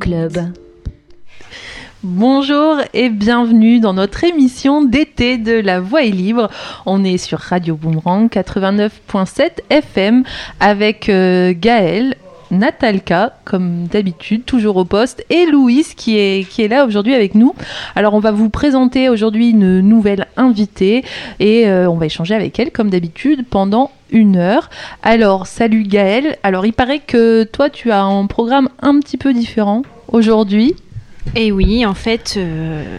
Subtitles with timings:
[0.00, 0.52] Club.
[2.02, 6.48] Bonjour et bienvenue dans notre émission d'été de La Voix est libre.
[6.86, 10.24] On est sur Radio Boomerang 89.7 FM
[10.58, 12.16] avec euh, Gaël,
[12.50, 17.34] Natalka, comme d'habitude, toujours au poste, et Louise qui est, qui est là aujourd'hui avec
[17.34, 17.54] nous.
[17.94, 21.04] Alors, on va vous présenter aujourd'hui une nouvelle invitée
[21.38, 24.70] et euh, on va échanger avec elle, comme d'habitude, pendant une heure.
[25.02, 26.36] Alors, salut Gaël.
[26.42, 30.74] Alors, il paraît que toi, tu as un programme un petit peu différent aujourd'hui.
[31.36, 32.98] Et oui, en fait, euh,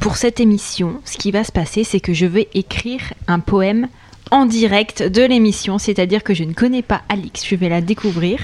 [0.00, 3.88] pour cette émission, ce qui va se passer, c'est que je vais écrire un poème
[4.30, 8.40] en direct de l'émission, c'est-à-dire que je ne connais pas Alix, je vais la découvrir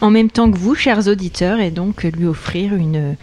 [0.00, 3.14] en même temps que vous, chers auditeurs, et donc lui offrir une,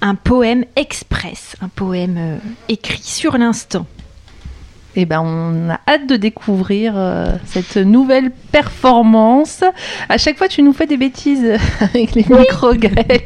[0.00, 2.36] un poème express, un poème euh,
[2.70, 3.86] écrit sur l'instant.
[4.96, 9.62] Eh ben, on a hâte de découvrir euh, cette nouvelle performance.
[10.10, 11.46] À chaque fois, tu nous fais des bêtises
[11.80, 13.20] avec les micros, Gaël.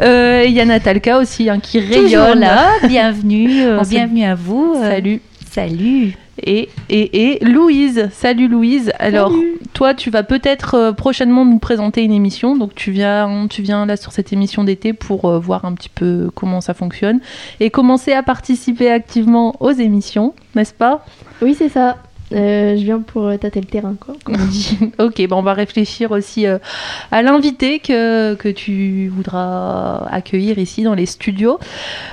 [0.00, 2.40] Euh, Il y a Natalka aussi hein, qui Toujours rayonne.
[2.40, 4.74] là, bienvenue, euh, bienvenue à vous.
[4.76, 5.20] euh, Salut.
[5.50, 6.14] Salut.
[6.42, 8.08] Et, et, et Louise.
[8.12, 8.92] Salut Louise.
[8.98, 9.32] Alors,
[9.72, 12.56] toi, tu vas peut-être euh, prochainement nous présenter une émission.
[12.56, 15.88] Donc, tu viens, tu viens là sur cette émission d'été pour euh, voir un petit
[15.88, 17.20] peu comment ça fonctionne
[17.60, 21.04] et commencer à participer activement aux émissions, n'est-ce pas?
[21.42, 21.96] Oui, c'est ça.
[22.32, 24.78] Euh, je viens pour euh, tâter le terrain, quoi, comme on dit.
[24.98, 26.58] Ok, bon, on va réfléchir aussi euh,
[27.10, 31.58] à l'invité que, que tu voudras accueillir ici dans les studios.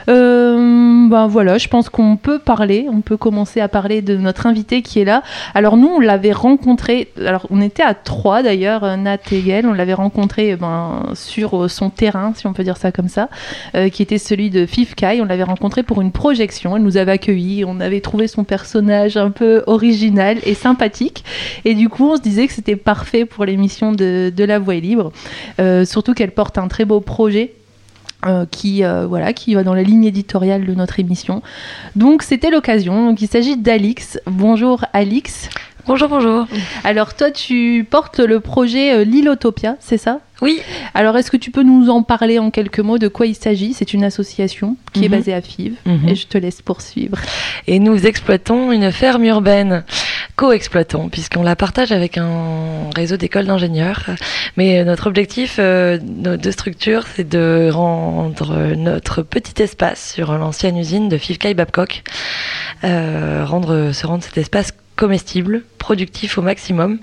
[0.08, 4.82] Ben voilà, je pense qu'on peut parler, on peut commencer à parler de notre invité
[4.82, 5.24] qui est là.
[5.54, 9.74] Alors nous, on l'avait rencontré, alors on était à trois d'ailleurs, Nat et Gaël, on
[9.74, 13.30] l'avait rencontré ben, sur son terrain, si on peut dire ça comme ça,
[13.92, 15.22] qui était celui de Fifkai.
[15.22, 19.18] On l'avait rencontré pour une projection, elle nous avait accueillis, on avait trouvé son personnage
[19.18, 20.07] un peu original
[20.46, 21.24] et sympathique.
[21.66, 24.76] Et du coup, on se disait que c'était parfait pour l'émission de, de La Voix
[24.76, 25.12] libre.
[25.60, 27.54] Euh, surtout qu'elle porte un très beau projet.
[28.26, 31.42] euh, qui euh, voilà qui va dans la ligne éditoriale de notre émission.
[31.96, 33.10] Donc c'était l'occasion.
[33.10, 34.20] Donc il s'agit d'Alix.
[34.26, 35.50] Bonjour Alix.
[35.88, 36.48] Bonjour, bonjour.
[36.84, 40.20] Alors toi tu portes le projet euh, Lilotopia, c'est ça?
[40.42, 40.60] Oui,
[40.94, 43.74] Alors est-ce que tu peux nous en parler en quelques mots de quoi il s'agit?
[43.74, 45.16] C'est une association qui est Mhm.
[45.18, 46.10] basée à Fives Mhm.
[46.10, 47.18] et je te laisse poursuivre.
[47.68, 49.84] et nous exploitons une ferme urbaine,
[50.36, 54.04] co-exploitons, puisqu'on la partage avec un réseau d'écoles d'ingénieurs.
[54.58, 60.78] Mais notre objectif euh, de de structure, c'est de rendre notre petit espace sur l'ancienne
[60.78, 62.04] usine de Fivkai Babcock,
[62.84, 67.00] euh, rendre, se rendre cet espace comestible, productif au maximum,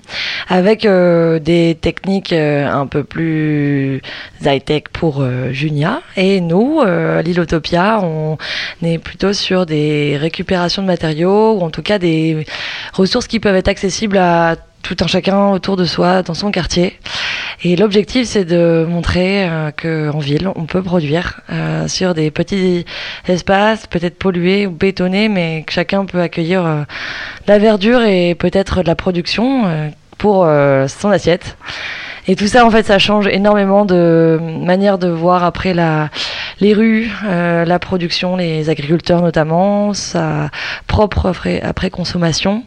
[0.47, 4.01] avec euh, des techniques euh, un peu plus
[4.43, 6.01] high-tech pour euh, Junia.
[6.17, 8.37] Et nous, à l'Ilotopia, on
[8.83, 12.45] est plutôt sur des récupérations de matériaux, ou en tout cas des
[12.93, 16.99] ressources qui peuvent être accessibles à tout un chacun autour de soi, dans son quartier.
[17.63, 22.85] Et l'objectif, c'est de montrer euh, qu'en ville, on peut produire euh, sur des petits
[23.27, 26.83] espaces, peut-être pollués ou bétonnés, mais que chacun peut accueillir euh,
[27.47, 30.47] la verdure et peut-être de la production euh, pour
[30.87, 31.57] son assiette.
[32.27, 36.09] Et tout ça, en fait, ça change énormément de manière de voir après la,
[36.59, 40.49] les rues, euh, la production, les agriculteurs notamment, sa
[40.87, 42.63] propre après, après consommation.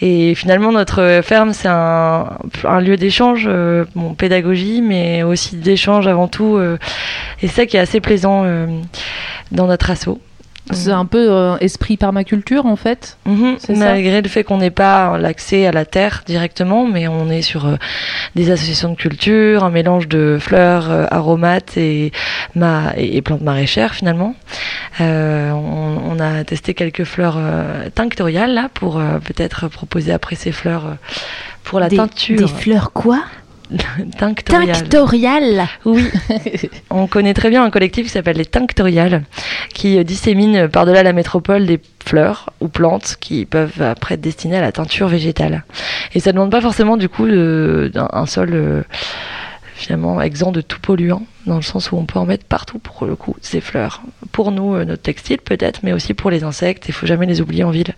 [0.00, 2.30] Et finalement, notre ferme, c'est un,
[2.64, 3.84] un lieu d'échange, euh,
[4.18, 6.56] pédagogie, mais aussi d'échange avant tout.
[6.56, 6.78] euh,
[7.42, 8.66] et c'est ça qui est assez plaisant euh,
[9.50, 10.20] dans notre assaut.
[10.72, 13.16] C'est un peu euh, esprit permaculture en fait.
[13.26, 13.72] Mhm, ça.
[13.74, 17.66] Malgré le fait qu'on n'ait pas l'accès à la terre directement, mais on est sur
[17.66, 17.76] euh,
[18.34, 22.12] des associations de culture, un mélange de fleurs, euh, aromates et,
[22.54, 24.34] ma et, et plantes maraîchères finalement.
[25.00, 30.36] Euh, on, on a testé quelques fleurs euh, tinctoriales là pour euh, peut-être proposer après
[30.36, 30.94] ces fleurs euh,
[31.64, 33.20] pour la des, teinture des fleurs quoi?
[34.18, 34.76] tinctoriale.
[34.76, 35.68] Tinctoriales.
[35.84, 36.04] Oui,
[36.90, 39.22] on connaît très bien un collectif qui s'appelle les Tinctoriales,
[39.74, 44.20] qui euh, dissémine euh, par-delà la métropole des fleurs ou plantes qui peuvent après être
[44.20, 45.64] destinées à la teinture végétale.
[46.14, 48.82] Et ça ne demande pas forcément du coup d'un un sol euh,
[49.74, 53.06] finalement exempt de tout polluant, dans le sens où on peut en mettre partout pour
[53.06, 54.02] le coup ces fleurs.
[54.30, 57.64] Pour nous, notre textile peut-être, mais aussi pour les insectes, il faut jamais les oublier
[57.64, 57.94] en ville.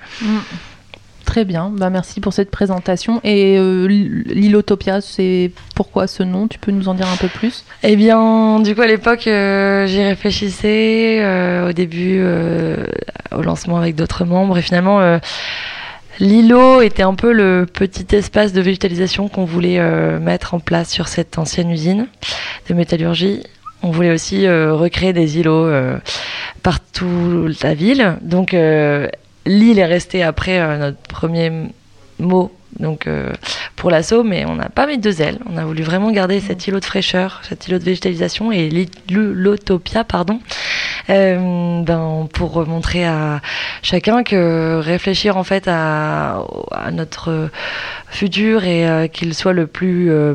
[1.25, 3.21] Très bien, bah, merci pour cette présentation.
[3.25, 3.89] Et euh,
[5.01, 6.49] c'est pourquoi ce nom?
[6.49, 7.65] Tu peux nous en dire un peu plus?
[7.83, 12.77] Eh bien, du coup, à l'époque, euh, j'y réfléchissais euh, au début, euh,
[13.35, 15.19] au lancement avec d'autres membres, et finalement,
[16.21, 19.81] l'îlot était un peu le petit espace de végétalisation qu'on voulait
[20.21, 22.07] mettre en place sur cette ancienne usine
[22.69, 23.43] de métallurgie.
[23.83, 25.73] On voulait aussi recréer des îlots
[26.63, 28.17] partout la ville.
[28.23, 28.55] Donc,
[29.47, 31.71] l'île est restée après euh, notre premier
[32.19, 33.33] mot donc euh,
[33.77, 35.39] pour l'assaut, mais on n'a pas mis deux ailes.
[35.51, 38.69] On a voulu vraiment garder cet îlot de fraîcheur, cet îlot de végétalisation et
[39.09, 40.41] l'utopia, pardon,
[41.11, 43.43] euh, ben, pour montrer à
[43.83, 46.45] chacun que réfléchir en fait à,
[46.93, 47.51] notre
[48.09, 50.35] futur et euh, qu'il soit le plus euh,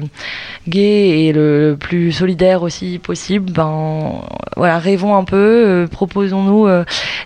[0.67, 4.21] gai et le, plus solidaire aussi possible, ben
[4.57, 6.67] voilà, rêvons un peu, proposons-nous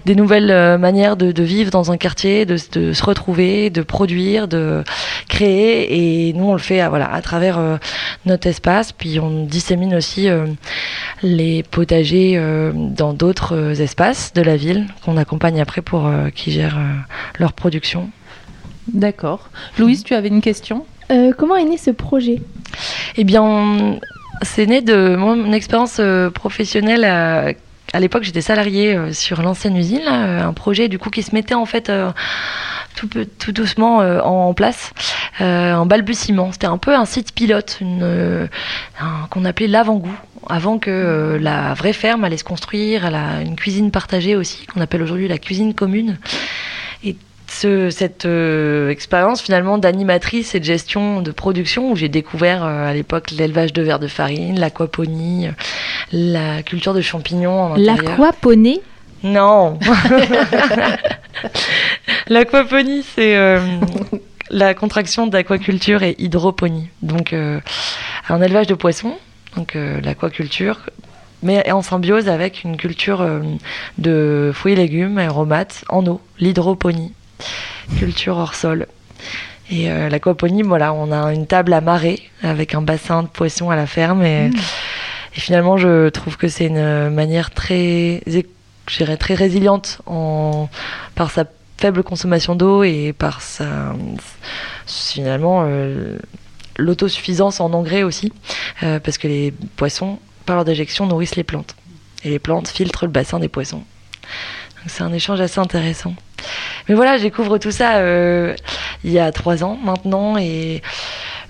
[0.05, 4.83] des nouvelles manières de, vivre dans un quartier, de se retrouver, de produire, de
[5.27, 6.27] créer.
[6.29, 7.77] Et nous, on le fait à, voilà, à travers euh,
[8.25, 8.91] notre espace.
[8.91, 10.47] Puis on dissémine aussi euh,
[11.21, 16.29] les potagers euh, dans d'autres euh, espaces de la ville qu'on accompagne après pour euh,
[16.29, 16.93] qui gèrent euh,
[17.39, 18.09] leur production.
[18.87, 19.49] D'accord.
[19.77, 20.85] Louise, tu avais une question?
[21.11, 22.41] Euh, comment est né ce projet?
[23.17, 23.99] Eh bien, on-
[24.41, 27.05] c'est né de mon expérience euh, professionnelle.
[27.05, 27.51] À,
[27.93, 31.53] à l'époque, j'étais salariée sur l'ancienne usine, là, un projet du coup qui se mettait
[31.53, 32.09] en fait euh,
[32.95, 34.91] tout, doucement euh, en place,
[35.41, 36.51] euh, en balbutiement.
[36.51, 38.47] C'était un peu un site pilote, une, euh,
[39.01, 40.15] un- qu'on appelait l'avant-goût.
[40.49, 44.65] Avant que euh, la vraie ferme allait se construire, elle a une cuisine partagée aussi,
[44.67, 46.17] qu'on appelle aujourd'hui la cuisine commune.
[47.03, 47.15] Et
[47.47, 52.89] ce- cette euh, expérience finalement d'animatrice et de gestion de production où j'ai découvert euh,
[52.89, 55.47] à l'époque l'élevage de vers de farine, l'aquaponie,
[56.11, 58.17] la culture de champignons en intérieur.
[58.19, 58.81] L'aquaponie
[59.23, 59.79] Non
[62.27, 63.59] L'aquaponie, c'est euh,
[64.49, 66.89] la contraction d'aquaculture et hydroponie.
[67.01, 67.59] Donc, euh,
[68.29, 69.17] un élevage de poissons,
[69.55, 70.81] donc euh, l'aquaculture,
[71.41, 73.25] mais en symbiose avec une culture
[73.97, 77.13] de fruits et légumes, aromates, en eau, l'hydroponie,
[77.97, 78.87] culture hors sol.
[79.69, 83.75] Et l'aquaponie, voilà, on a une table à marée avec un bassin de poissons à
[83.75, 84.23] la ferme.
[84.23, 84.51] Et,
[85.35, 88.21] et finalement, je trouve que c'est une manière très,
[88.87, 90.69] je dirais, très résiliente en,
[91.15, 91.45] par sa
[91.77, 93.93] faible consommation d'eau et par sa,
[94.85, 96.17] finalement, euh,
[96.77, 98.31] l'autosuffisance en engrais aussi.
[98.83, 101.75] Euh, parce que les poissons, par leur déjection, nourrissent les plantes.
[102.23, 103.83] Et les plantes filtrent le bassin des poissons.
[104.77, 106.15] Donc c'est un échange assez intéressant.
[106.87, 108.55] Mais voilà, je découvre tout ça euh,
[109.03, 110.81] il y a trois ans maintenant et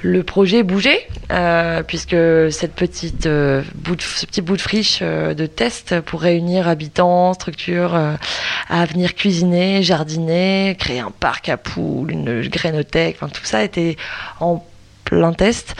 [0.03, 2.15] le projet bougeait euh, puisque
[2.51, 6.67] cette petite euh, bout de, ce petit bout de friche euh, de test pour réunir
[6.67, 13.63] habitants, structures à venir cuisiner, jardiner, créer un parc à poules, une grainothèque, tout ça
[13.63, 13.95] était
[14.41, 14.63] en
[15.05, 15.75] plein test.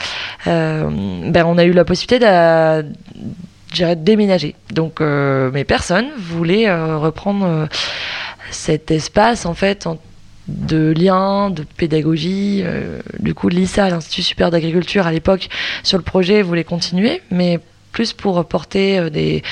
[0.46, 4.54] Ben on a eu la possibilité de, déménager.
[4.70, 7.68] Donc mais personne voulait reprendre
[8.50, 9.86] cet espace en fait
[10.48, 12.60] de lien, de pédagogie.
[12.64, 15.48] euh, du coup, l'ISA, l'Institut supérieur d'agriculture à l'époque,
[15.82, 17.60] sur le projet, voulait continuer, mais
[17.92, 19.42] plus pour porter euh, des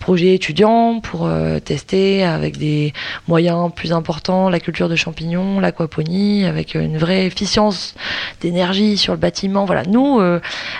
[0.00, 2.92] projets étudiants, pour euh, tester avec des
[3.28, 7.94] moyens plus importants la culture de champignons, l'aquaponie, avec une vraie efficience
[8.40, 9.64] d'énergie sur le bâtiment.
[9.66, 10.20] Voilà, nous,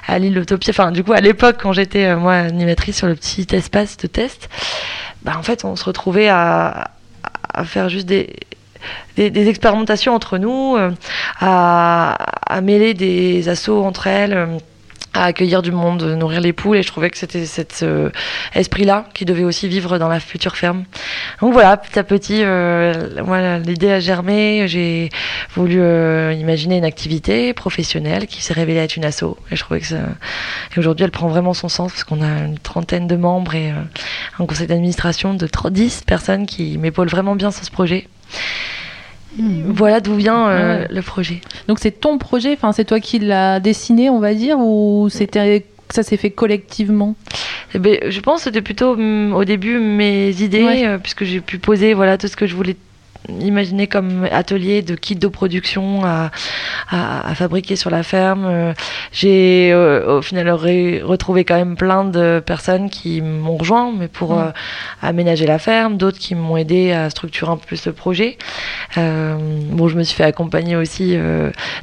[0.06, 3.46] à l'île Utopia, enfin, du coup, à l'époque, quand j'étais, moi, animatrice sur le petit
[3.52, 4.50] espace de test,
[5.22, 6.90] bah, en fait, on se retrouvait à,
[7.54, 8.28] à faire juste des,
[9.16, 10.90] des, expérimentations entre nous, euh,
[11.40, 14.46] à, à mêler des assauts entre elles, euh,
[15.14, 18.10] à accueillir du monde, nourrir les poules, et je trouvais que c'était cet euh,
[18.54, 20.84] esprit-là qui devait aussi vivre dans la future ferme.
[21.40, 25.10] Donc voilà, petit à petit, euh, moi, l'idée a germé, j'ai
[25.54, 29.80] voulu euh, imaginer une activité professionnelle qui s'est révélée être une asso, et je trouvais
[29.80, 29.98] que ça...
[30.74, 33.70] Et aujourd'hui, elle prend vraiment son sens, parce qu'on a une trentaine de membres et
[33.70, 33.74] euh,
[34.38, 38.08] un conseil d'administration de 30 10 personnes qui m'épaulent vraiment bien sur ce projet.
[39.38, 40.88] Voilà d'où vient euh, Ouais.
[40.90, 41.40] le projet.
[41.68, 45.64] Donc c'est ton projet, enfin c'est toi qui l'as dessiné, on va dire, ou c'était
[45.90, 47.14] ça s'est fait collectivement?
[47.74, 50.86] Eh ben, je pense que c'était plutôt hum, au début mes idées, Ouais.
[50.86, 52.76] euh, puisque j'ai pu poser voilà, tout ce que je voulais
[53.40, 56.30] imaginer comme atelier de kit de production à,
[56.90, 58.44] à, à fabriquer sur la ferme.
[58.46, 58.72] Euh,
[59.12, 64.08] J'ai euh, au final re- retrouvé quand même plein de personnes qui m'ont rejoint, mais
[64.08, 64.38] pour Mm.
[64.38, 64.50] euh,
[65.02, 68.36] aménager la ferme, d'autres qui m'ont aidé à structurer un peu plus le projet.
[68.98, 69.36] Euh,
[69.70, 71.16] bon, je me suis fait accompagner aussi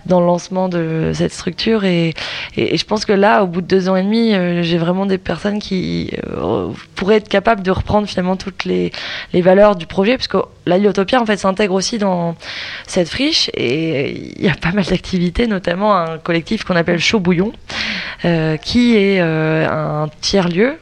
[0.05, 2.13] dans le lancement de cette structure et,
[2.55, 4.33] et, et je pense que là, au bout de deux ans et demi,
[4.63, 6.11] j'ai vraiment des personnes qui
[6.95, 8.91] pourraient être capables de reprendre finalement toutes les,
[9.33, 12.35] les valeurs du projet, puisque la Liotopia en fait s'intègre aussi dans
[12.87, 17.19] cette friche et il y a pas mal d'activités, notamment un collectif qu'on appelle Chaud
[17.19, 17.51] Bouillon,
[18.25, 20.77] euh, qui est euh, un tiers lieu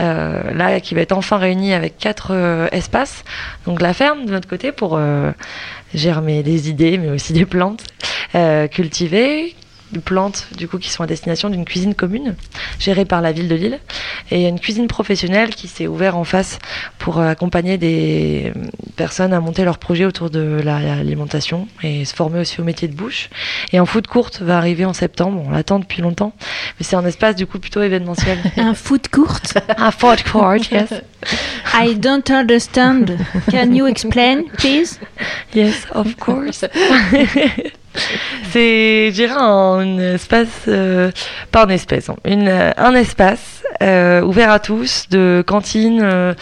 [0.00, 3.24] euh, là qui va être enfin réuni avec quatre espaces.
[3.66, 4.98] Donc la ferme de notre côté pour
[5.94, 7.84] germer des idées, mais aussi des plantes
[8.70, 9.54] cultivées
[9.92, 12.34] de plantes du coup qui sont à destination d'une cuisine commune
[12.78, 13.78] gérée par la ville de Lille.
[14.30, 16.58] Et il y a une cuisine professionnelle qui s'est ouverte en face
[16.98, 18.52] pour euh, accompagner des
[18.96, 22.86] personnes à monter leur projet autour de la- l'alimentation et se former aussi au métier
[22.88, 23.30] de bouche.
[23.72, 25.42] Et un food court va arriver en septembre.
[25.46, 26.32] On l'attend depuis longtemps.
[26.78, 28.38] Mais c'est un espace du coup plutôt événementiel.
[28.56, 29.38] Un food court?
[29.76, 30.90] Un food court yes.
[31.74, 33.16] I don't understand.
[33.50, 34.98] Can you explain, please?
[35.54, 36.64] Yes, of course.
[38.50, 41.10] c'est, je dirais, un espace, euh,
[41.50, 41.68] pas un
[42.24, 46.34] une, euh, un espace euh, ouvert à tous, de cantine, euh,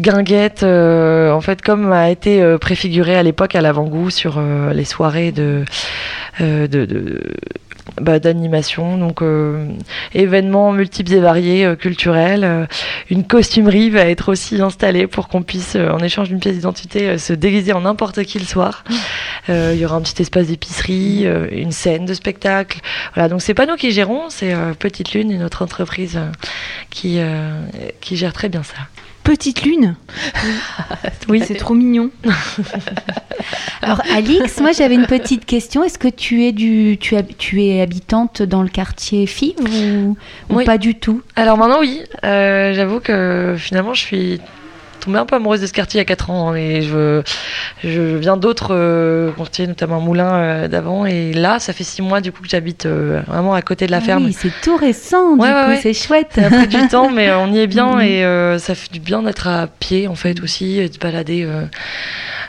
[0.00, 4.40] guinguette, en fait, comme a été préfiguré à l'époque à l'avant-goût sur
[4.74, 5.64] les soirées de-
[8.00, 9.68] bah, d'animation, donc euh,
[10.12, 12.44] événements multiples et variés euh, culturels.
[12.44, 12.66] euh,
[13.10, 17.32] une costumerie va être aussi installée pour qu'on puisse, en échange d'une pièce d'identité, se
[17.32, 18.84] déguiser en n'importe qui le soir.
[19.48, 22.80] Euh, Il y aura un petit espace d'épicerie, une scène de spectacle.
[23.14, 26.18] Voilà, donc c'est pas nous qui gérons, c'est Petite Lune, une autre entreprise
[26.90, 27.20] qui,
[28.00, 28.74] qui gère très bien ça.
[29.26, 29.96] Petite lune.
[31.28, 32.10] Oui, C'est trop mignon.
[33.82, 35.82] Alors Alix, moi j'avais une petite question.
[35.82, 40.16] Est-ce que tu es du, tu, hab- tu es habitante dans le quartier Fives ou,
[40.50, 40.64] ou Oui.
[40.64, 41.22] pas du tout?
[41.34, 44.40] Alors maintenant, oui, euh, j'avoue que finalement, je suis
[45.06, 46.50] tombée un peu amoureuse de ce quartier il y a 4 ans.
[46.50, 47.22] hein, et je,
[47.84, 51.06] je viens d'autres euh, quartiers, notamment Moulin euh, d'avant.
[51.06, 53.92] Et là, ça fait 6 mois du coup que j'habite euh, vraiment à côté de
[53.92, 54.26] la Ah ferme.
[54.26, 55.36] Oui, c'est tout récent.
[55.36, 56.32] Ouais, du ouais, c'est chouette.
[56.34, 58.22] Ça a pris du temps, mais on y est bien et
[58.58, 61.48] ça fait du bien d'être à pied en fait aussi, et de balader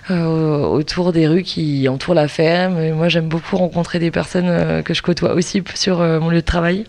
[0.09, 2.79] autour des rues qui entourent la ferme.
[2.79, 6.41] Et moi, j'aime beaucoup rencontrer des personnes que je côtoie aussi sur mon lieu de
[6.41, 6.85] travail.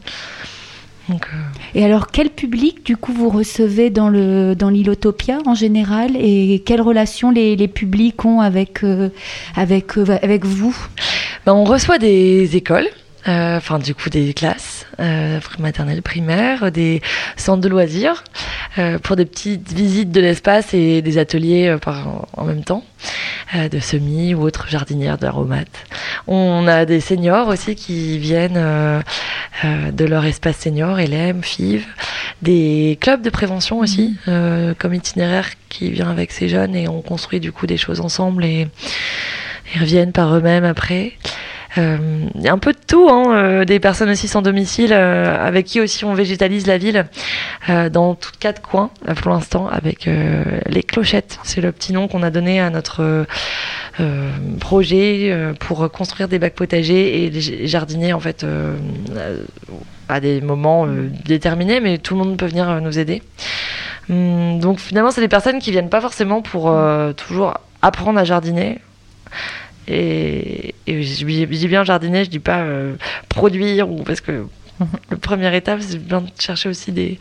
[1.09, 5.55] Donc, euh, Et alors, quel public du coup vous recevez dans le dans l'Ilotopia en
[5.55, 6.17] général?
[6.17, 9.09] Et quelles relations les, les publics ont avec euh,
[9.57, 10.77] avec euh, avec vous?
[11.47, 12.89] Ben, on reçoit des écoles.
[13.29, 17.03] Euh, Enfin, du coup, des classes euh, maternelles, primaires, des
[17.37, 18.25] centres de loisirs
[18.79, 22.85] euh, pour des petites visites de l'espace et des ateliers euh, par, en même temps.
[23.55, 25.87] euh, de semis ou autres jardinières d'aromates.
[26.27, 29.01] On a des seniors aussi qui viennent euh,
[29.65, 31.87] euh, de leur espace senior, LM, FIV,
[32.43, 37.01] des clubs de prévention aussi, euh, comme itinéraire qui vient avec ces jeunes et on
[37.03, 38.69] construit du coup des choses ensemble et
[39.75, 41.13] ils reviennent par eux-mêmes après.
[41.79, 41.97] Euh,
[42.35, 45.47] Il y a un peu de tout, hein, euh, des personnes aussi sans domicile, euh,
[45.47, 47.07] avec qui aussi on végétalise la ville,
[47.69, 48.91] euh, dans tout quatre coins
[49.23, 51.39] pour l'instant, avec euh, les clochettes.
[51.43, 53.25] C'est le petit nom qu'on a donné à notre euh,
[54.01, 54.31] euh,
[54.61, 58.77] projet euh, pour construire des bacs potagers et les jardiner en fait euh,
[59.17, 59.43] euh,
[60.09, 63.23] à des moments euh, déterminés, mais tout le monde peut venir euh, nous aider.
[64.11, 68.25] Hum, donc finalement, c'est des personnes qui viennent pas forcément pour euh, toujours apprendre à
[68.25, 68.79] jardiner.
[69.89, 72.95] Et, et je, dis- bien jardiner, je dis pas euh,
[73.29, 74.47] produire ou parce que
[75.11, 77.19] le première étape, c'est bien de chercher aussi des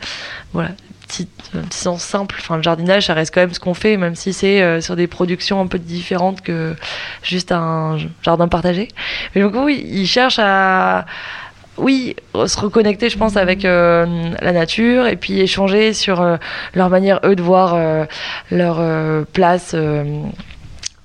[0.52, 0.70] voilà
[1.08, 1.28] petit
[1.70, 2.36] sens simple.
[2.38, 4.94] Enfin, le jardinage, ça reste quand même ce qu'on fait, même si c'est euh, sur
[4.94, 6.76] des productions un peu différentes que
[7.22, 8.88] juste un jardin partagé.
[9.34, 11.06] Mais du coup, ils cherchent à
[11.78, 14.04] oui, se reconnecter, je pense, avec euh,
[14.42, 16.36] la nature et puis échanger sur euh,
[16.74, 18.06] leur manière, eux, de voir
[18.50, 19.74] leur place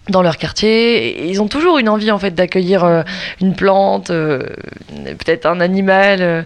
[0.09, 1.29] dans leur quartier.
[1.29, 3.03] Ils ont toujours une envie, en fait, d'accueillir euh,
[3.41, 4.43] une plante, euh,
[4.89, 6.17] peut-être un animal.
[6.21, 6.43] euh,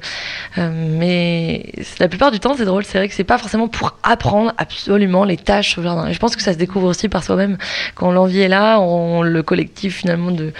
[0.58, 1.66] mais
[2.00, 5.24] la plupart du temps, c'est drôle, c'est vrai que c'est pas forcément pour apprendre absolument
[5.24, 6.08] les tâches au jardin.
[6.08, 7.58] Et je pense que ça se découvre aussi par soi-même.
[7.96, 10.54] Quand l'envie est là, on, le collectif, finalement, de,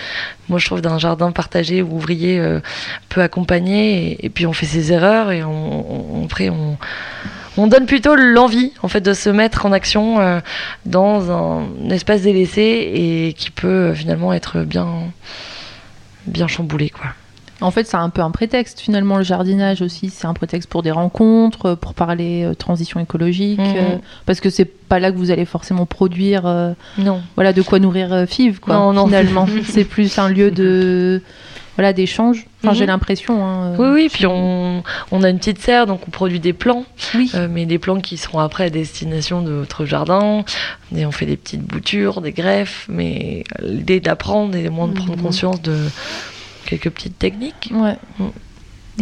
[0.50, 2.42] moi, je trouve, d'un jardin partagé ou ouvrier
[3.10, 4.14] peut accompagner.
[4.14, 6.78] Et, et puis, on fait ses erreurs et on, on- après, on,
[7.58, 10.40] on donne plutôt l'envie, en fait, de se mettre en action euh,
[10.86, 12.62] dans un espace délaissé
[12.94, 14.88] et qui peut euh, finalement être bien,
[16.26, 17.06] bien chamboulé, quoi.
[17.60, 20.12] En fait, c'est un peu un prétexte finalement le jardinage aussi.
[20.12, 23.76] C'est un prétexte pour des rencontres, pour parler euh, transition écologique, Mhm.
[23.78, 23.96] euh,
[24.28, 27.20] parce que c'est pas là que vous allez forcément produire, euh, Non.
[27.34, 28.76] voilà, de quoi nourrir Fiv, quoi.
[28.76, 29.08] Non, non.
[29.08, 31.24] Finalement, c'est plus un lieu de,
[31.78, 32.46] voilà, d'échange.
[32.64, 32.78] Enfin, Mhm.
[32.80, 33.46] j'ai l'impression.
[33.46, 36.52] hein, Oui, euh, oui, puis on, on a une petite serre, donc on produit des
[36.54, 36.84] plants,
[37.16, 37.32] Oui.
[37.36, 40.44] euh, mais des plants qui seront après à destination de votre jardin.
[40.96, 45.16] Et on fait des petites boutures, des greffes, mais l'idée d'apprendre et moins de prendre
[45.18, 45.22] Mhm.
[45.22, 45.78] conscience de
[46.66, 47.70] quelques petites techniques.
[47.74, 47.96] Ouais.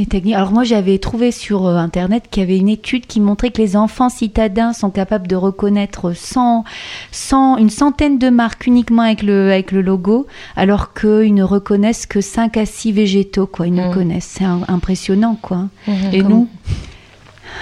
[0.04, 0.34] Techniques.
[0.36, 3.62] Alors moi j'avais trouvé sur euh, internet qu'il y avait une étude qui montrait que
[3.62, 6.66] les enfants citadins sont capables de reconnaître 100,
[7.12, 12.06] 100 une centaine de marques uniquement avec le, avec le logo, alors qu'ils ne reconnaissent
[12.06, 13.68] que 5 à 6 végétaux, quoi.
[13.68, 13.94] Ils ne Mm.
[13.94, 14.36] connaissent.
[14.38, 15.70] C'est impressionnant, quoi.
[16.12, 16.48] Et Comme- nous?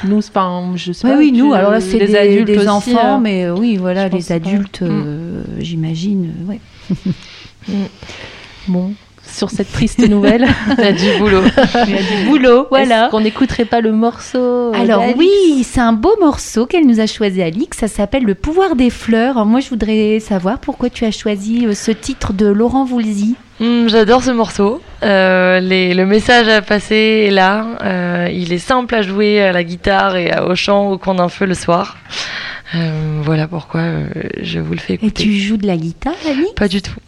[0.06, 1.20] Nous, enfin, je sais Oui, pas.
[1.20, 4.16] oui, nous, alors là c'est des, adultes des aussi, enfants, euh, mais oui, voilà, je
[4.18, 4.34] les pas.
[4.34, 4.88] adultes, Mm.
[4.90, 6.60] euh, j'imagine, euh, ouais.
[8.68, 8.94] Bon,
[9.34, 10.48] sur cette triste nouvelle.
[10.78, 11.42] Il y a du boulot.
[11.88, 13.04] Il y a du boulot, voilà.
[13.06, 17.08] Est-ce qu'on n'écouterait pas le morceau Alors oui, c'est un beau morceau qu'elle nous a
[17.08, 19.38] choisi Alix, ça s'appelle Le pouvoir des fleurs.
[19.38, 23.36] Alors moi je voudrais savoir pourquoi tu as choisi euh, ce titre de Laurent Voulzy.
[23.63, 24.82] Hum, J'adore ce morceau.
[25.03, 27.65] Euh, les- le message à passer est là.
[27.84, 31.29] Euh, il est simple à jouer à la guitare et au chant au coin d'un
[31.29, 31.96] feu le soir.
[32.75, 33.82] Euh, voilà pourquoi
[34.41, 35.24] je vous le fais Et écouter.
[35.24, 36.91] tu joues de la guitare, Alix Pas du tout.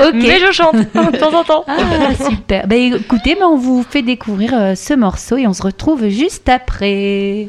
[0.00, 0.12] Ok.
[0.14, 1.64] Mais je chante de temps en temps.
[1.68, 2.66] Ah, super.
[2.66, 7.48] Ben, écoutez, ben, on vous fait découvrir ce morceau et on se retrouve juste après.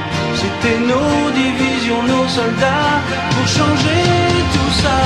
[0.41, 2.97] C'était nos divisions, nos soldats
[3.29, 4.01] pour changer
[4.55, 4.97] tout ça,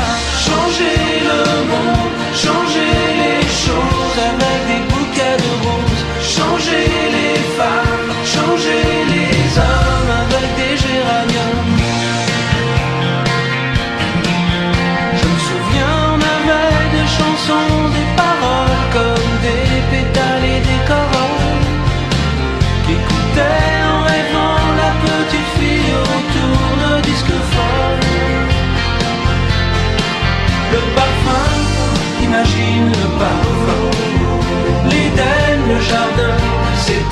[0.48, 0.98] changer
[1.30, 1.40] le
[1.72, 6.04] monde, changer les choses avec des bouquets de roses,
[6.36, 6.88] changer
[7.18, 11.75] les femmes, changer les hommes avec des géraniums.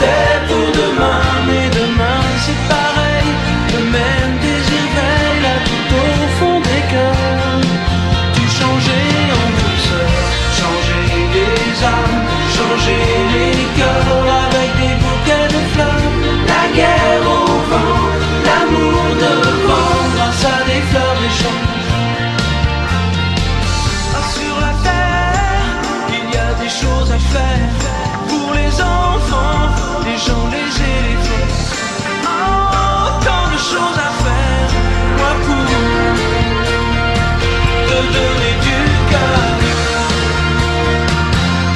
[0.03, 0.32] C'était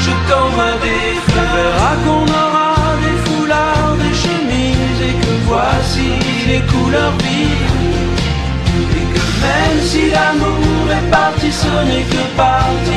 [0.03, 1.77] Je t'envoie des fleurs.
[1.89, 6.10] Tu qu'on aura des foulards, des chemises et que voici
[6.47, 7.75] les couleurs vives.
[8.99, 12.96] Et que même si l'amour est parti, ce n'est que partie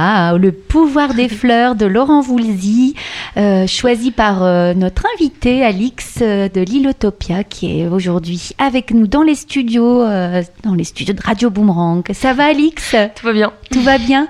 [0.00, 2.94] Waouh, le pouvoir des fleurs de Laurent Voulzy,
[3.36, 9.06] euh, choisi par euh, notre invité Alix euh, de l'Ilotopia, qui est aujourd'hui avec nous
[9.06, 10.00] dans les studios,
[10.64, 12.02] dans les studios de Radio Boomerang.
[12.12, 12.94] Ça va, Alix?
[13.14, 13.52] Tout va bien.
[13.70, 14.26] Tout va bien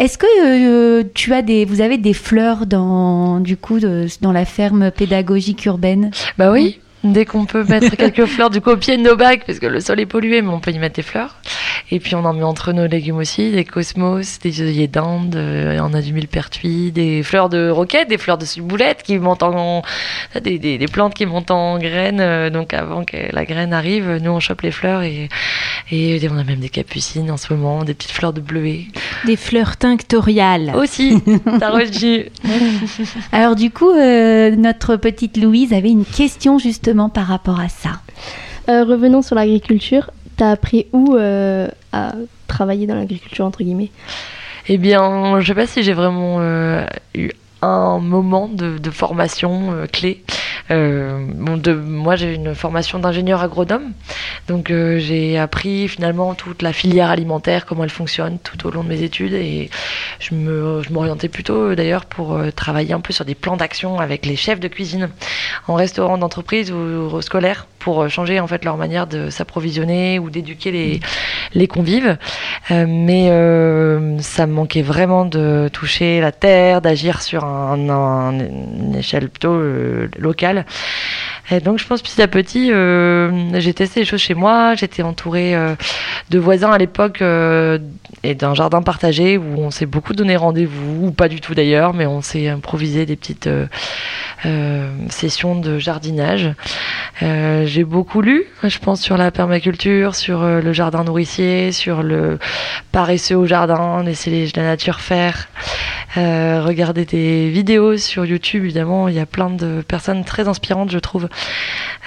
[0.00, 4.44] Est-ce que tu as des, vous avez des fleurs dans, du coup, de- dans la
[4.44, 6.10] ferme pédagogique urbaine?
[6.36, 6.80] Bah oui.
[7.04, 9.66] Dès qu'on peut mettre quelques fleurs du coup au pied de nos bacs parce que
[9.66, 11.36] le sol est pollué, mais on peut y mettre des fleurs.
[11.90, 15.78] Et puis on en met entre nos légumes aussi, des cosmos, des œillets d'Inde, euh,
[15.82, 19.82] on a du millepertuis, des fleurs de roquette, des fleurs de ciboulette qui montent en
[20.42, 22.20] des, des, des plantes qui montent en graines.
[22.20, 25.28] euh, donc avant que la graine arrive, nous on chope les fleurs et,
[25.90, 28.84] et on a même des capucines en ce moment, des petites fleurs de bleuet
[29.26, 30.72] Des fleurs tinctoriales.
[30.76, 31.22] aussi.
[31.60, 32.26] T'as reçu.
[33.32, 38.00] Alors du coup, euh, notre petite Louise avait une question justement par rapport à ça.
[38.68, 40.10] Euh, revenons sur l'agriculture.
[40.36, 42.12] T'as appris où euh, à
[42.46, 43.90] travailler dans l'agriculture, entre guillemets?
[44.68, 47.30] Eh bien, je sais pas si j'ai vraiment euh, eu
[47.62, 50.22] un moment de, formation euh, clé.
[50.70, 53.92] Euh, bon, de, moi, j'ai une formation d'ingénieur agronome,
[54.48, 58.82] donc euh, j'ai appris finalement toute la filière alimentaire, comment elle fonctionne tout au long
[58.84, 59.70] de mes études, et
[60.18, 63.56] je me, je m'orientais plutôt euh, d'ailleurs pour euh, travailler un peu sur des plans
[63.56, 65.10] d'action avec les chefs de cuisine
[65.68, 70.20] en restaurant d'entreprise ou, ou scolaire pour euh, changer en fait leur manière de s'approvisionner
[70.20, 71.00] ou d'éduquer
[71.52, 72.16] les, convives.
[72.70, 78.38] Euh, mais euh, ça me manquait vraiment de toucher la terre, d'agir sur un, un-
[78.38, 79.60] une échelle plutôt
[80.18, 80.64] locale.
[81.50, 82.68] Et donc je pense petit à petit,
[83.60, 84.74] j'ai testé les choses chez moi.
[84.74, 85.54] J'étais entourée
[86.30, 87.22] de voisins à l'époque
[88.24, 91.92] et d'un jardin partagé où on s'est beaucoup donné rendez-vous, ou pas du tout d'ailleurs,
[91.92, 93.66] mais on s'est improvisé des petites euh,
[94.46, 96.50] euh, sessions de jardinage.
[97.22, 102.38] Euh, j'ai beaucoup lu, je pense, sur la permaculture, sur le jardin nourricier, sur le
[102.92, 105.48] paresseux au jardin, laisser la nature faire.
[106.14, 110.98] Regarder des vidéos sur YouTube, évidemment, il y a plein de personnes très inspirantes, je
[110.98, 111.28] trouve.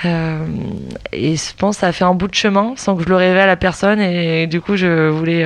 [0.04, 3.16] Et je pense que ça a fait un bout de chemin sans que je le
[3.16, 4.00] révèle à personne.
[4.00, 5.44] Et du coup, je voulais,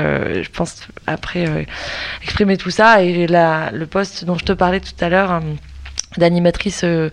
[0.52, 1.64] je pense, après euh,
[2.24, 3.02] exprimer tout ça.
[3.04, 5.32] Et le poste dont je te parlais tout à l'heure.
[5.32, 5.40] euh,
[6.18, 7.12] d'animatrice euh,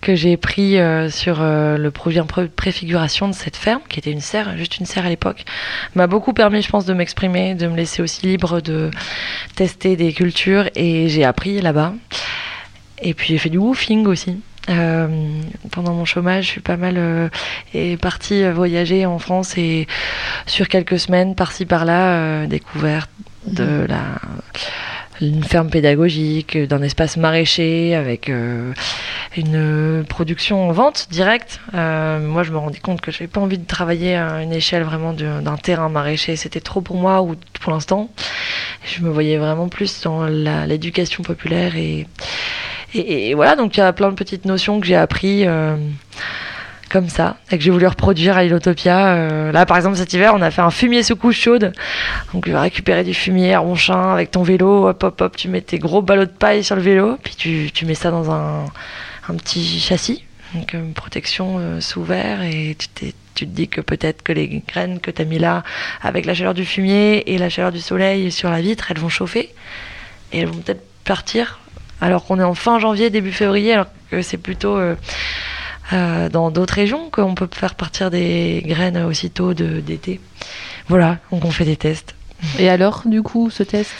[0.00, 0.76] que j'ai pris
[1.10, 2.20] sur le projet
[2.56, 5.44] préfiguration de cette ferme, qui était une serre, juste une serre à l'époque,
[5.94, 8.90] m'a beaucoup permis, je pense, de m'exprimer, de me laisser aussi libre de
[9.54, 11.94] tester des cultures, et j'ai appris là-bas.
[13.00, 14.40] Et puis j'ai fait du woofing aussi.
[14.68, 15.08] Euh,
[15.72, 17.28] pendant mon chômage, je suis pas mal euh,
[17.74, 19.88] et partie euh, voyager en France et
[20.46, 23.08] sur quelques semaines, par-ci par-là, euh, découvert
[23.46, 24.02] de la
[25.22, 28.72] une ferme pédagogique, d'un espace maraîcher avec euh,
[29.36, 31.60] une euh, production en vente directe.
[31.74, 34.52] Euh, moi, je me rendais compte que je n'avais pas envie de travailler à une
[34.52, 36.36] échelle vraiment d'un terrain maraîcher.
[36.36, 38.10] C'était trop pour moi ou pour l'instant.
[38.84, 42.06] Je me voyais vraiment plus dans l'éducation populaire et,
[42.94, 43.56] et, voilà.
[43.56, 45.46] Donc, il y a plein de petites notions que j'ai appris.
[45.46, 45.76] euh,
[46.92, 49.14] comme ça, et que j'ai voulu reproduire à l'Ilotopia.
[49.14, 51.72] Euh, là, par exemple, cet hiver, on a fait un fumier sous couche chaude.
[52.34, 55.62] Donc, tu vas récupérer du fumier Ronchin avec ton vélo, hop, hop, hop, tu mets
[55.62, 57.34] tes gros ballots de paille sur le vélo, puis
[57.72, 58.66] tu, mets ça dans un,
[59.38, 60.22] petit châssis,
[60.54, 64.62] donc une protection euh, sous verre, et tu, tu te dis que peut-être que les
[64.68, 65.62] graines que tu as mis là,
[66.02, 69.08] avec la chaleur du fumier et la chaleur du soleil sur la vitre, elles vont
[69.08, 69.54] chauffer,
[70.32, 71.58] et elles vont peut-être partir,
[72.02, 74.76] alors qu'on est en fin janvier, début février, alors que c'est plutôt...
[74.76, 74.94] euh,
[75.92, 80.20] euh, dans d'autres régions qu'on peut faire partir des graines aussitôt d'été.
[80.88, 82.14] Voilà, donc on fait des tests.
[82.58, 83.92] Et alors, du coup, ce test?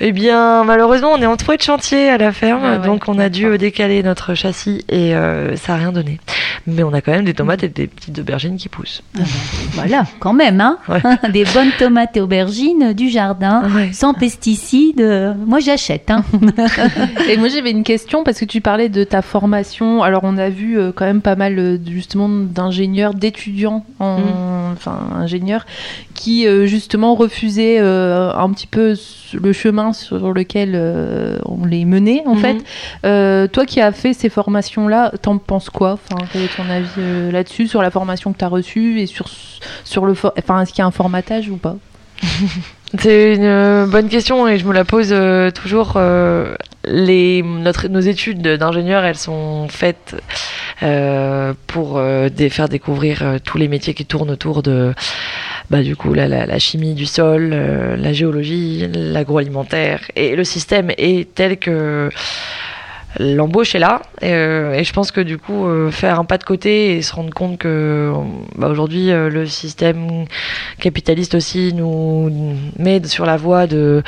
[0.00, 3.18] Eh bien, malheureusement, on est entouré de chantier à la ferme, Ah ouais, donc on
[3.18, 6.20] a dû euh, décaler notre châssis et euh, ça n'a rien donné.
[6.68, 9.02] Mais on a quand même des tomates et des petites aubergines qui poussent.
[9.72, 11.00] Voilà, quand même, hein Ouais.
[11.32, 13.90] Des bonnes tomates et aubergines du jardin, Ouais.
[13.92, 15.00] sans pesticides.
[15.00, 16.10] euh, Moi, j'achète.
[16.10, 16.24] Hein.
[17.28, 20.02] Et moi j'avais une question parce que tu parlais de ta formation.
[20.02, 24.18] Alors on a vu quand même pas mal justement d'ingénieurs, d'étudiants, en,
[24.72, 25.66] enfin ingénieurs,
[26.14, 28.94] qui justement refusaient euh, un petit peu
[29.34, 32.40] le chemin sur lequel euh, on les menait en Mhm.
[32.40, 32.56] fait.
[33.06, 35.92] Euh, toi qui as fait ces formations-là, t'en penses quoi?
[35.92, 39.06] Enfin, quel est ton avis euh, là-dessus sur la formation que tu as reçue et
[39.06, 39.26] sur
[39.84, 41.76] sur le, for- enfin est-ce qu'il y a un formatage ou pas?
[42.98, 45.14] C'est une bonne question et je me la pose
[45.54, 45.98] toujours.
[46.84, 50.16] Les, notre, nos études d'ingénieur, elles sont faites
[50.82, 54.94] euh, pour euh, faire découvrir euh, tous les métiers qui tournent autour de,
[55.70, 60.00] bah, du coup, la, la, la chimie du sol, euh, la géologie, l'agroalimentaire.
[60.16, 62.10] Et le système est tel que
[63.18, 66.38] l'embauche est là et, euh, et je pense que du coup euh, faire un pas
[66.38, 68.12] de côté et se rendre compte que
[68.56, 70.26] bah, aujourd'hui euh, le système
[70.78, 72.30] capitaliste aussi nous
[72.78, 74.02] met sur la voie de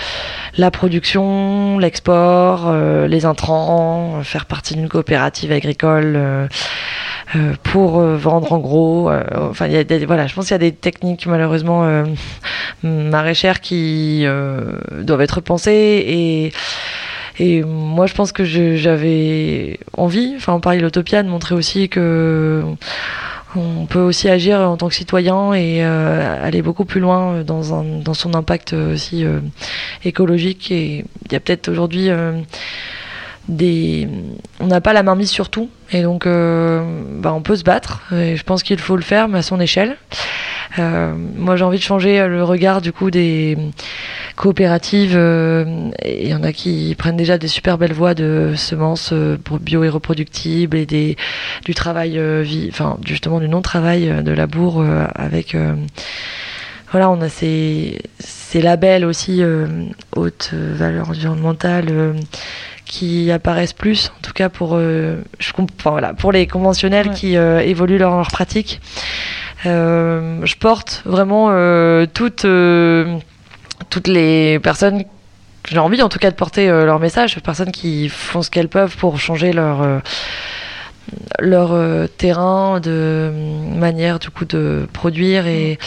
[0.57, 2.73] la production, l'export,
[3.07, 6.49] les intrants, faire partie d'une coopérative agricole
[7.37, 9.09] euh, pour vendre en gros.
[9.09, 12.05] euh, enfin, y a des, voilà, je pense qu'il y a des techniques malheureusement
[12.83, 14.25] maraîchères qui
[14.93, 16.53] doivent être pensées et
[17.43, 22.63] et moi, je pense que j'avais envie, enfin, en Paris l'Utopia, de montrer aussi que
[23.57, 27.73] on peut aussi agir en tant que citoyen et euh, aller beaucoup plus loin dans,
[27.73, 29.41] un, dans son impact aussi euh,
[30.05, 30.71] écologique.
[30.71, 32.33] Et il y a peut-être aujourd'hui euh,
[33.49, 36.83] on n'a pas la main mise sur tout, et donc euh,
[37.19, 38.03] bah, on peut se battre.
[38.15, 39.97] Et je pense qu'il faut le faire, mais à son échelle.
[40.79, 43.59] Euh, moi, j'ai envie de changer le regard du coup des
[44.37, 45.17] coopératives.
[45.17, 49.83] euh, Il y en a qui prennent déjà des super belles voies de semences bio
[49.83, 51.17] et reproductibles et
[51.65, 52.21] du travail,
[52.69, 54.85] enfin justement du non-travail, de labour
[55.17, 55.57] avec.
[56.93, 59.43] voilà, on a ces, ces labels aussi
[60.15, 62.15] haute valeur environnementale
[62.91, 67.09] qui apparaissent plus, en tout cas pour, euh, je comp- enfin, voilà, pour les conventionnels
[67.09, 67.15] Ouais.
[67.15, 68.81] qui euh, évoluent leur, leur pratique.
[69.65, 71.49] Euh, je porte vraiment
[72.13, 72.47] toutes,
[73.91, 75.05] toutes les personnes,
[75.69, 78.97] j'ai envie en tout cas de porter leur message, personnes qui font ce qu'elles peuvent
[78.97, 79.83] pour changer leur,
[81.39, 83.31] leur euh, terrain, de
[83.77, 85.79] manière du coup de produire et,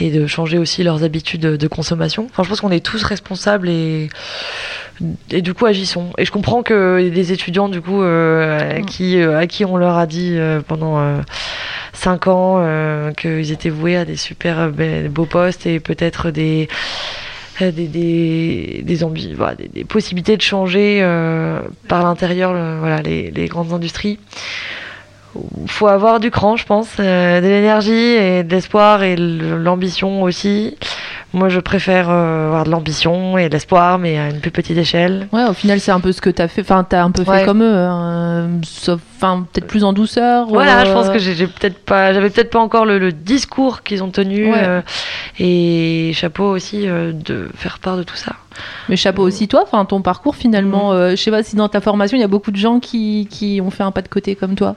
[0.00, 2.26] et de changer aussi leurs habitudes de, de consommation.
[2.30, 4.08] Enfin, je pense qu'on est tous responsables et,
[5.30, 6.10] et du coup agissons.
[6.18, 8.84] Et je comprends que des étudiants du coup euh, à, Mm.
[8.86, 11.20] qui, euh, à qui on leur a dit pendant euh,
[11.92, 12.62] cinq ans
[13.16, 16.68] qu'ils étaient voués à des super be- beaux postes et peut-être des
[17.60, 23.46] des, des, des, ambi- voilà, des, possibilités de changer euh, par l'intérieur voilà, les, les
[23.46, 24.18] grandes industries.
[25.62, 30.22] Il faut avoir du cran, je pense, euh, de l'énergie et de l'espoir et l'ambition
[30.22, 30.76] aussi.
[31.32, 34.78] Moi, je préfère euh, avoir de l'ambition et de l'espoir, mais à une plus petite
[34.78, 35.28] échelle.
[35.32, 36.62] Ouais, au final, c'est un peu ce que t'as fait.
[36.62, 40.46] Enfin, t'as un peu fait comme eux, hein, sauf, enfin, peut-être plus en douceur.
[40.46, 43.82] Voilà, euh, je pense que j'ai peut-être pas, j'avais peut-être pas encore le, le discours
[43.82, 44.62] qu'ils ont tenu, Ouais.
[44.62, 44.80] euh,
[45.38, 48.32] et chapeau aussi de faire part de tout ça.
[48.88, 50.92] Mais chapeau aussi toi, enfin, ton parcours finalement.
[50.94, 51.10] Mm.
[51.10, 53.60] je sais pas si dans ta formation, il y a beaucoup de gens qui, qui
[53.62, 54.76] ont fait un pas de côté comme toi.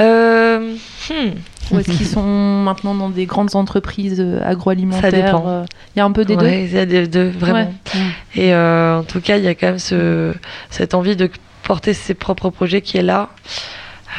[0.00, 0.74] Euh,
[1.10, 1.30] hmm.
[1.72, 2.22] Ou est-ce qu'ils sont
[2.62, 5.44] maintenant dans des grandes entreprises euh, agroalimentaires Ça dépend.
[5.46, 6.44] euh, Il y a un peu des deux.
[6.46, 7.72] Ouais, il y a des deux, vraiment.
[7.94, 8.00] Ouais.
[8.34, 10.32] Et euh, en tout cas, il y a quand même ce,
[10.70, 11.30] cette envie de
[11.64, 13.28] porter ses propres projets qui est là.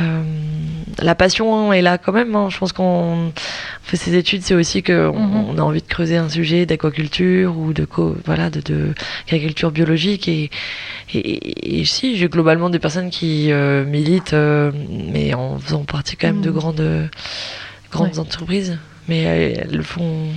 [0.02, 0.24] Euh,
[1.02, 2.36] la passion est là quand même.
[2.36, 2.48] hein.
[2.50, 3.32] Je pense qu'on
[3.84, 5.46] fait ces études, c'est aussi qu'on Mhm.
[5.50, 8.94] on a envie de creuser un sujet d'aquaculture ou de co- voilà de, de
[9.28, 10.50] agriculture biologique et
[11.14, 14.72] et, si j'ai globalement des personnes qui euh, militent, euh,
[15.12, 16.56] mais en faisant partie quand même de Mhm.
[16.56, 17.10] grandes
[17.92, 18.20] grandes Ouais.
[18.20, 18.78] entreprises,
[19.08, 20.30] mais elles, elles le font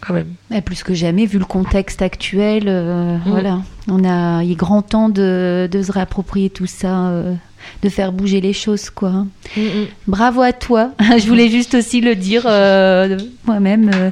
[0.00, 0.34] quand même.
[0.50, 3.20] Mais plus que jamais, vu le contexte actuel, Mm.
[3.26, 7.12] voilà, on a, il est grand temps de, de se réapproprier tout ça,
[7.82, 9.08] de faire bouger les choses, quoi.
[9.10, 9.26] hein.
[10.06, 10.90] Bravo à toi.
[11.18, 13.90] Je voulais juste aussi le dire euh, moi-même.
[13.94, 14.10] euh.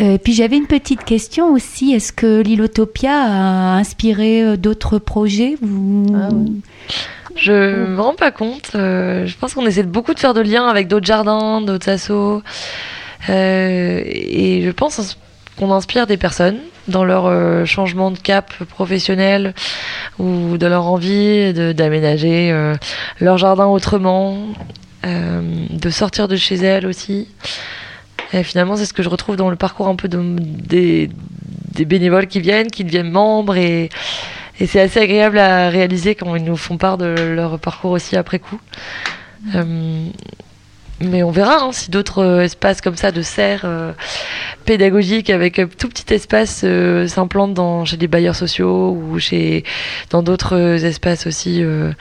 [0.00, 1.92] Euh, puis j'avais une petite question aussi.
[1.92, 6.28] Est-ce que l'Ilotopia a inspiré d'autres projets Vous- Ah.
[7.36, 8.72] Je me rends pas compte.
[8.76, 12.42] euh, je pense qu'on essaie beaucoup de faire de liens avec d'autres jardins, d'autres assos.
[13.28, 15.18] Et je pense
[15.58, 19.54] qu'on inspire des personnes dans leur euh, changement de cap professionnel
[20.18, 22.74] ou de leur envie d'aménager euh,
[23.20, 24.36] leur jardin autrement,
[25.06, 27.28] euh, de sortir de chez elles aussi.
[28.32, 31.08] Et finalement, c'est ce que je retrouve dans le parcours un peu de- des,
[31.72, 33.88] des bénévoles qui viennent, qui deviennent membres et,
[34.60, 38.16] et c'est assez agréable à réaliser quand ils nous font part de leur parcours aussi
[38.16, 38.60] après coup.
[41.02, 43.92] Euh, mais on verra hein, si d'autres euh, espaces comme ça de serre euh,
[44.64, 49.64] pédagogiques avec un tout petit espace euh, s'implantent chez des bailleurs sociaux ou chez
[50.10, 51.92] dans d'autres euh, espaces aussi euh,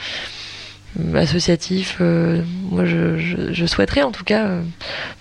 [1.15, 1.97] associatifs.
[2.01, 4.61] euh, moi, je, je, je souhaiterais en tout cas euh,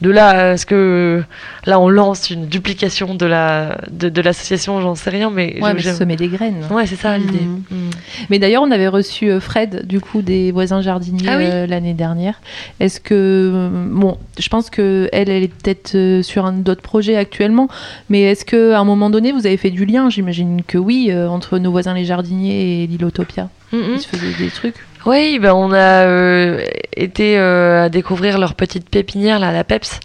[0.00, 1.22] de là à ce que
[1.66, 5.74] là on lance une duplication de la de, de l'association, j'en sais rien, mais Ouais,
[5.74, 6.64] mais semer des graines.
[6.70, 7.26] Ouais, c'est ça Mhm.
[7.26, 7.44] l'idée.
[7.70, 7.90] Mm.
[8.30, 11.44] Mais d'ailleurs, on avait reçu euh, Fred, du coup, des voisins jardiniers Ah oui.
[11.46, 12.40] euh, l'année dernière.
[12.80, 13.14] Est-ce que.
[13.14, 17.68] euh, Bon, je pense qu'elle, elle est peut-être euh, sur un d'autres projets actuellement,
[18.08, 20.08] mais est-ce qu'à un moment donné, vous avez fait du lien?
[20.10, 23.48] J'imagine que oui, euh, entre nos voisins les jardiniers et l'Ilotopia.
[23.72, 23.82] Mm, mm.
[23.94, 24.76] Il se faisait des trucs.
[25.04, 26.64] Oui, ben on a euh,
[26.96, 29.98] été euh, à découvrir leur petite pépinière, là, la PEPS,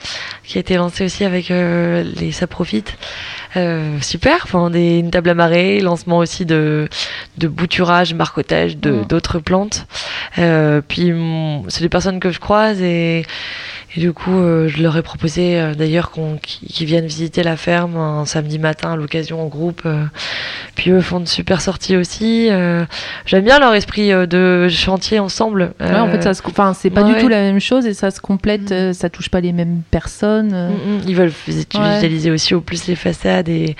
[0.43, 2.97] qui a été lancée aussi avec euh, les Ça Profite.
[3.57, 6.87] Euh, super, des, une table à marée, lancement aussi de,
[7.37, 9.05] de bouturage, marcotage de Mhm.
[9.05, 9.87] d'autres plantes.
[10.37, 13.25] Euh, puis mon- c'est des personnes que je croise et,
[13.95, 17.97] et du coup euh, je leur ai proposé d'ailleurs qu'on qu'ils viennent visiter la ferme
[17.97, 19.81] un samedi matin à l'occasion en groupe.
[20.75, 22.49] puis eux font de super sorties aussi.
[23.25, 25.73] J'aime bien leur esprit de chantier ensemble.
[25.79, 26.41] Ouais, en fait, ça se...
[26.75, 27.15] c'est pas ouais.
[27.15, 28.69] du tout la même chose et ça se complète.
[28.69, 28.73] Mm.
[28.73, 30.51] euh, ça touche pas les mêmes personnes.
[30.51, 31.01] Mm, mm.
[31.07, 33.75] Ils veulent visualiser aussi au plus les façades et,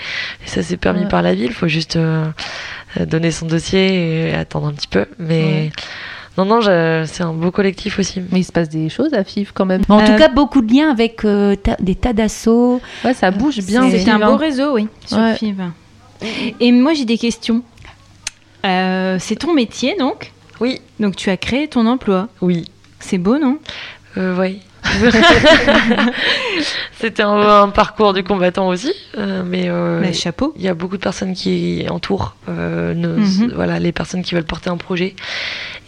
[0.46, 1.08] ça c'est permis Ouais.
[1.08, 1.46] par la ville.
[1.46, 2.24] Il faut juste euh,
[3.06, 5.06] donner son dossier et attendre un petit peu.
[5.18, 5.70] Mais Ouais.
[6.36, 8.22] non, non, je- c'est un beau collectif aussi.
[8.32, 9.82] Mais il se passe des choses à FIF quand même.
[9.88, 12.80] Mais en Euh, tout cas, beaucoup de liens avec euh, ta- des tas d'assauts.
[13.04, 13.88] ouais, ça bouge bien.
[13.90, 15.34] c'est- un beau réseau, oui, sur Ouais.
[15.36, 15.56] FIV.
[16.60, 17.62] Et moi, j'ai des questions.
[18.66, 20.32] Euh, c'est ton métier, donc?
[20.60, 22.28] Oui, Donc, tu as créé ton emploi?
[22.40, 22.64] oui.
[23.00, 23.58] C'est beau, non?
[24.16, 24.58] Euh, oui.
[27.00, 30.52] C'était un, un parcours du combattant aussi, euh, mais euh, Bah, Chapeau.
[30.56, 33.52] il y a beaucoup de personnes qui entourent euh, nos- Mhm.
[33.54, 35.14] voilà, les personnes qui veulent porter un projet.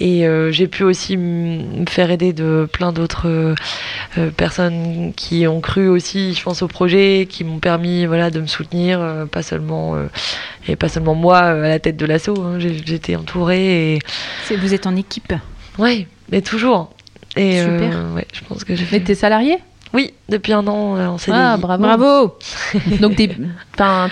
[0.02, 3.54] Et j'ai pu aussi me faire aider de plein d'autres
[4.34, 8.46] personnes qui ont cru aussi, je pense, au projet, qui m'ont permis voilà, de me
[8.46, 8.98] soutenir,
[9.30, 9.96] pas seulement,
[10.66, 12.40] et pas seulement moi à la tête de l'assaut.
[12.42, 12.58] hein.
[12.58, 13.98] J'étais entourée et
[14.56, 15.34] Vous êtes en équipe.
[15.78, 16.90] ouais, mais toujours.
[17.36, 17.90] Et Super.
[17.96, 19.00] euh, ouais, je pense que j'ai Mais fait.
[19.00, 19.58] t'es salarié
[19.94, 21.36] Oui, depuis un an euh, en CDI.
[21.38, 21.82] Ah, bravo.
[21.82, 22.38] Bravo
[23.00, 23.28] Donc t'es-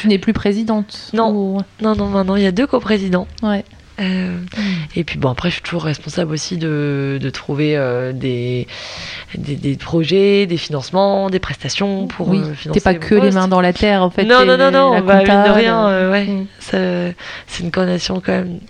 [0.01, 1.31] tu n'es plus présidente Non.
[1.33, 3.27] ou- Non, non, maintenant il y a deux coprésidents.
[3.43, 3.65] Ouais.
[4.01, 4.37] Euh.
[4.95, 8.69] Et puis bon, après, je suis toujours responsable aussi de, de trouver euh, des,
[9.37, 13.33] des, des projets, des financements, des prestations pour Oui, euh, financer t'es pas que les
[13.33, 14.23] mains dans la terre en fait.
[14.25, 16.47] non, non, non, non, bah, mine de rien, ouais, Mm.
[17.49, 18.61] c'est une coordination quand même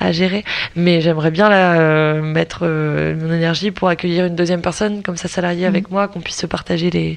[0.00, 0.44] à gérer.
[0.76, 5.16] Mais j'aimerais bien là, euh, mettre euh, mon énergie pour accueillir une deuxième personne comme
[5.16, 5.68] ça salariée Mm.
[5.68, 7.16] avec moi, qu'on puisse se partager les,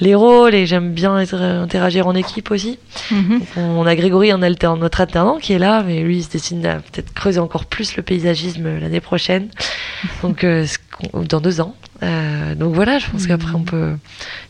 [0.00, 2.78] les rôles et j'aime bien être- interagir en équipe aussi.
[3.10, 3.40] Mhm.
[3.56, 6.76] On a Grégory, alternant, notre alternant qui est là, mais lui, il se destine à
[6.76, 9.48] peut-être creuser encore plus le paysagisme l'année prochaine,
[10.22, 10.66] donc euh,
[11.14, 11.74] dans deux ans.
[12.02, 13.92] Euh, donc voilà, je pense qu'après on peut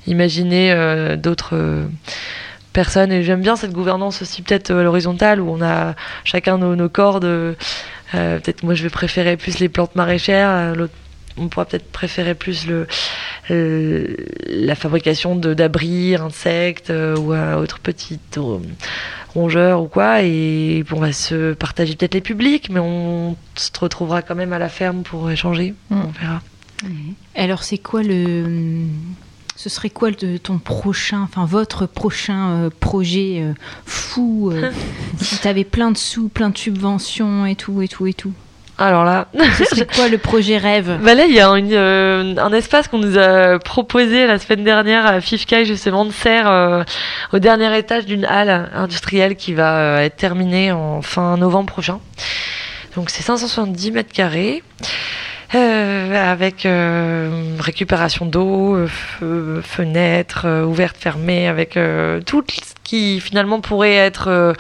[0.07, 1.85] imaginer euh, d'autres euh,
[2.73, 3.13] personnes.
[3.13, 6.77] Et j'aime bien cette gouvernance aussi peut-être euh, à l'horizontale où on a chacun nos,
[6.77, 7.25] nos cordes.
[7.25, 7.55] euh,
[8.13, 10.95] peut-être moi je vais préférer plus les plantes maraîchères, euh, l'autre
[11.37, 12.87] on pourra peut-être préférer plus le,
[14.49, 18.19] la fabrication de d'abris, insectes euh, ou un autre petit
[19.35, 20.23] rongeur ou quoi.
[20.23, 24.59] Et on va se partager peut-être les publics, mais on se retrouvera quand même à
[24.59, 25.75] la ferme pour échanger.
[25.91, 26.01] Mm.
[26.01, 26.43] On verra.
[27.37, 28.85] Alors, c'est quoi le.
[29.63, 33.53] Ce serait quoi le- ton prochain, enfin votre prochain euh, projet euh,
[33.87, 34.73] fou euh,
[35.21, 38.33] Si t'avais plein de sous, plein de subventions et tout, et tout, et tout?
[38.77, 40.99] Alors là, Ce serait quoi le projet rêve?
[41.05, 41.75] Bah là il y a une,
[42.41, 46.85] un espace qu'on nous a proposé la semaine dernière à Fifkai justement de serre
[47.33, 52.01] au dernier étage d'une halle industrielle qui va être terminée en fin novembre prochain.
[52.97, 54.65] Donc c'est 570 mètres carrés.
[55.55, 61.79] Euh, avec euh, récupération d'eau, fe- fenêtres euh, ouvertes, fermées, avec
[62.27, 64.53] tout ce qui finalement pourrait être euh,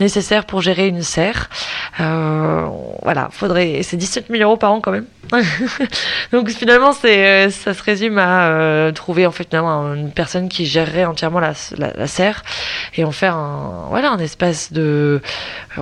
[0.00, 1.50] nécessaire pour gérer une serre.
[2.00, 2.66] Euh,
[3.02, 5.06] voilà, faudrait, c'est 17 000 euros par an quand même.
[6.32, 10.48] Donc finalement, c'est, euh, ça se résume à euh, trouver en fait finalement une personne
[10.48, 11.54] qui gérerait entièrement la,
[12.06, 12.42] serre
[12.94, 15.20] et en faire un, voilà, un espace de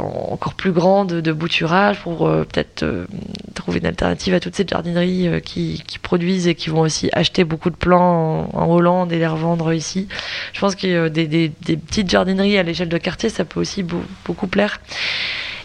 [0.01, 3.07] encore plus grand de, bouturage pour euh, peut-être euh,
[3.55, 7.45] trouver une alternative à toutes ces jardineries euh, qui, produisent et qui vont aussi acheter
[7.45, 10.09] beaucoup de plants en, Hollande et les revendre ici.
[10.53, 13.61] Je pense que euh, des, des, des petites jardineries à l'échelle de quartier, ça peut
[13.61, 14.81] aussi beau- beaucoup plaire.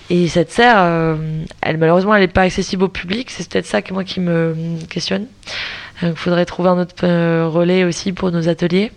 [0.10, 1.16] Et cette serre, euh,
[1.62, 3.30] elle malheureusement, elle n'est pas accessible au public.
[3.30, 4.56] C'est peut-être ça que moi qui me
[4.90, 5.28] questionne.
[6.02, 8.92] Il faudrait trouver un autre euh, relais aussi pour nos ateliers.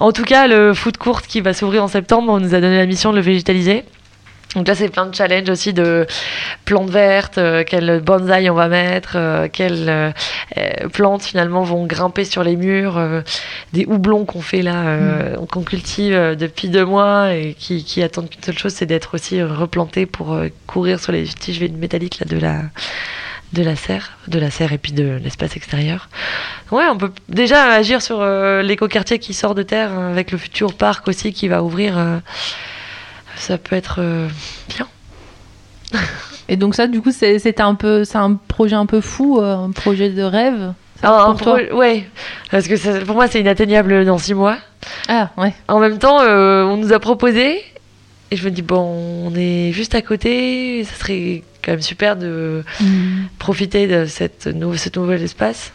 [0.00, 2.76] En tout cas, le foot court qui va s'ouvrir en septembre, on nous a donné
[2.76, 3.84] la mission de le végétaliser.
[4.54, 6.06] Donc là, c'est plein de challenges aussi de
[6.64, 10.10] plantes vertes, euh, quelles bonsaï on va mettre, euh, quelles euh,
[10.56, 13.00] euh, plantes finalement vont grimper sur les murs,
[13.72, 18.30] des houblons qu'on fait là, euh, qu'on cultive depuis deux mois et qui, qui attendent
[18.30, 22.38] qu'une seule chose, c'est d'être aussi replantés pour courir sur les tiges métalliques là, de
[22.38, 22.62] la
[23.52, 26.08] de la serre, de la serre et puis de l'espace extérieur.
[26.72, 28.24] Ouais, on peut déjà agir sur
[28.62, 31.94] l'écoquartier qui sort de terre euh, avec le futur parc aussi qui va ouvrir.
[33.36, 34.28] Ça peut être euh,
[34.68, 34.86] bien.
[36.48, 39.40] Et donc ça, du coup, c'est c'est un peu, c'est un projet un peu fou,
[39.40, 40.72] euh, un projet de rêve?
[41.02, 41.58] Ah, pour toi?
[41.74, 42.08] ouais,
[42.50, 44.56] parce que ça- pour moi c'est inatteignable dans six mois.
[45.08, 45.52] Ah ouais.
[45.68, 47.62] En même temps, euh, on nous a proposé
[48.30, 48.80] et je me dis bon,
[49.26, 52.64] on est juste à côté, ça serait quand même super de
[53.38, 55.72] profiter de cette nou- ce nouvel espace.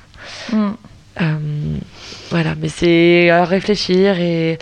[0.52, 0.70] Mm.
[1.22, 1.24] Euh,
[2.32, 4.58] voilà, mais c'est à réfléchir et,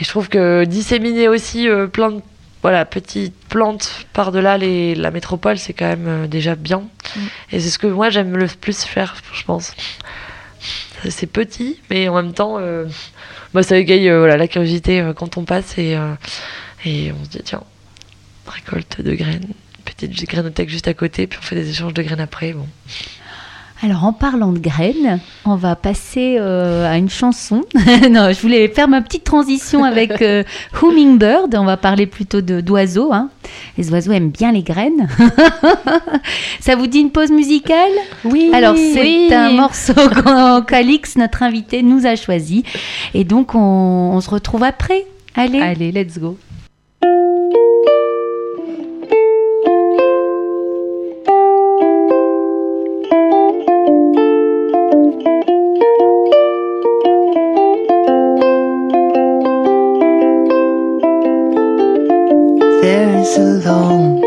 [0.00, 2.22] et je trouve que disséminer aussi euh, plein de
[2.62, 6.78] voilà, petites plantes par-delà les- la métropole, c'est quand même euh, déjà bien.
[7.14, 7.20] Mm.
[7.52, 9.74] Et c'est ce que moi j'aime le plus faire, je pense.
[11.10, 12.86] C'est petit, mais en même temps, euh,
[13.52, 15.98] bah, ça égaye euh, voilà, la curiosité euh, quand on passe et,
[16.86, 17.62] et on se dit tiens,
[18.46, 19.46] récolte de graines,
[19.84, 22.54] petite grainothèque juste à côté, puis on fait des échanges de graines après.
[22.54, 22.66] Bon.
[23.84, 27.60] Alors en parlant de graines, on va passer euh, à une chanson.
[28.10, 30.42] non, je voulais faire ma petite transition avec euh,
[30.82, 31.54] Hummingbird.
[31.54, 33.12] On va parler plutôt de d'oiseaux.
[33.12, 33.28] hein.
[33.76, 35.06] Les oiseaux aiment bien les graines.
[36.60, 37.92] Ça vous dit une pause musicale?
[38.24, 38.50] Oui.
[38.54, 39.92] Alors c'est un morceau
[40.66, 42.64] qu'Alix, notre invité, nous a choisi.
[43.12, 43.58] Et donc on,
[44.14, 45.04] on se retrouve après.
[45.34, 45.60] Allez.
[45.60, 46.38] Allez, let's go.
[63.24, 64.23] There's a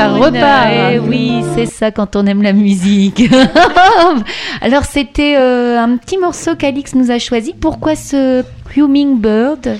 [0.00, 0.68] ça repart.
[0.92, 3.22] Eh oui, c'est ça quand on aime la musique.
[4.60, 7.54] Alors c'était euh, un petit morceau qu'Alix nous a choisi.
[7.58, 8.44] Pourquoi ce
[8.76, 9.78] Hummingbird?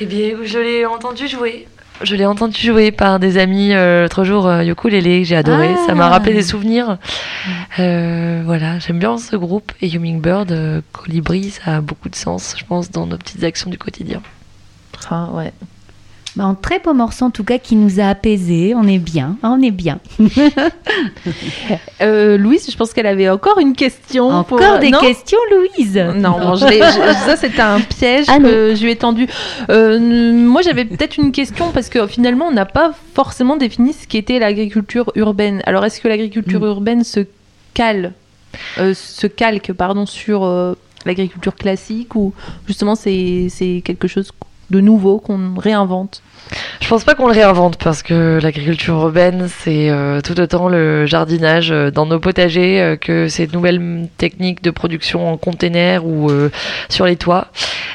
[0.00, 1.66] Eh bien, je l'ai entendu jouer.
[2.02, 5.74] Je l'ai entendu jouer par des amis euh, l'autre jour, euh, ukulélé, que j'ai adoré.
[5.76, 5.86] Ah.
[5.86, 6.98] Ça m'a rappelé des souvenirs.
[7.78, 9.72] Euh, voilà, j'aime bien ce groupe.
[9.80, 13.70] Et Hummingbird, euh, Colibri, ça a beaucoup de sens, je pense, dans nos petites actions
[13.70, 14.20] du quotidien.
[15.08, 15.52] Ah, ouais.
[16.36, 18.74] Bah, Un très beau morceau en tout cas qui nous a apaisés.
[18.76, 20.00] On est bien, hein, on est bien.
[22.02, 24.28] Euh, Louise, je pense qu'elle avait encore une question.
[24.28, 26.66] Encore pour- des Non questions, Louise Non, bon, je
[27.26, 29.26] ça c'était un piège Ah, que je lui ai tendu.
[29.70, 29.98] Euh,
[30.32, 34.38] moi j'avais peut-être une question parce que finalement on n'a pas forcément défini ce qu'était
[34.38, 35.62] l'agriculture urbaine.
[35.66, 36.64] Alors est-ce que l'agriculture Mm.
[36.64, 37.20] urbaine se
[37.74, 38.12] cale,
[38.78, 40.44] euh, se calque pardon sur
[41.06, 42.32] l'agriculture classique ou
[42.66, 43.48] justement c'est
[43.84, 44.30] quelque chose
[44.70, 46.22] de nouveau qu'on réinvente
[46.80, 51.06] Je pense pas qu'on le réinvente parce que l'agriculture urbaine, c'est euh, tout autant le
[51.06, 56.30] jardinage euh, dans nos potagers euh, que ces nouvelles techniques de production en container ou
[56.88, 57.48] sur les toits.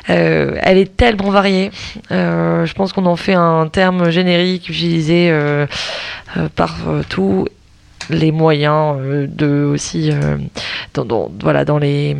[0.07, 1.69] Elle est tellement variée.
[2.09, 5.31] Je pense qu'on en fait un terme générique utilisé
[6.55, 6.75] par
[7.09, 7.47] tous
[8.09, 8.97] les moyens
[9.27, 10.09] de aussi
[10.95, 12.17] dans- voilà dans les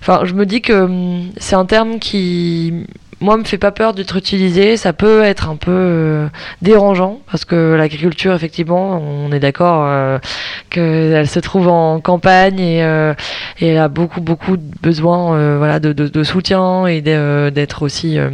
[0.00, 2.72] enfin je me dis que hum, c'est un terme qui
[3.20, 4.76] moi me fait pas peur d'être utilisé.
[4.76, 6.28] Ça peut être un peu euh,
[6.62, 10.18] dérangeant parce que l'agriculture effectivement on est d'accord euh,
[10.70, 13.14] qu'elle se trouve en campagne et, euh,
[13.58, 17.82] et elle a beaucoup beaucoup de besoin euh, voilà de, de, de soutien et d'être
[17.82, 18.30] aussi euh,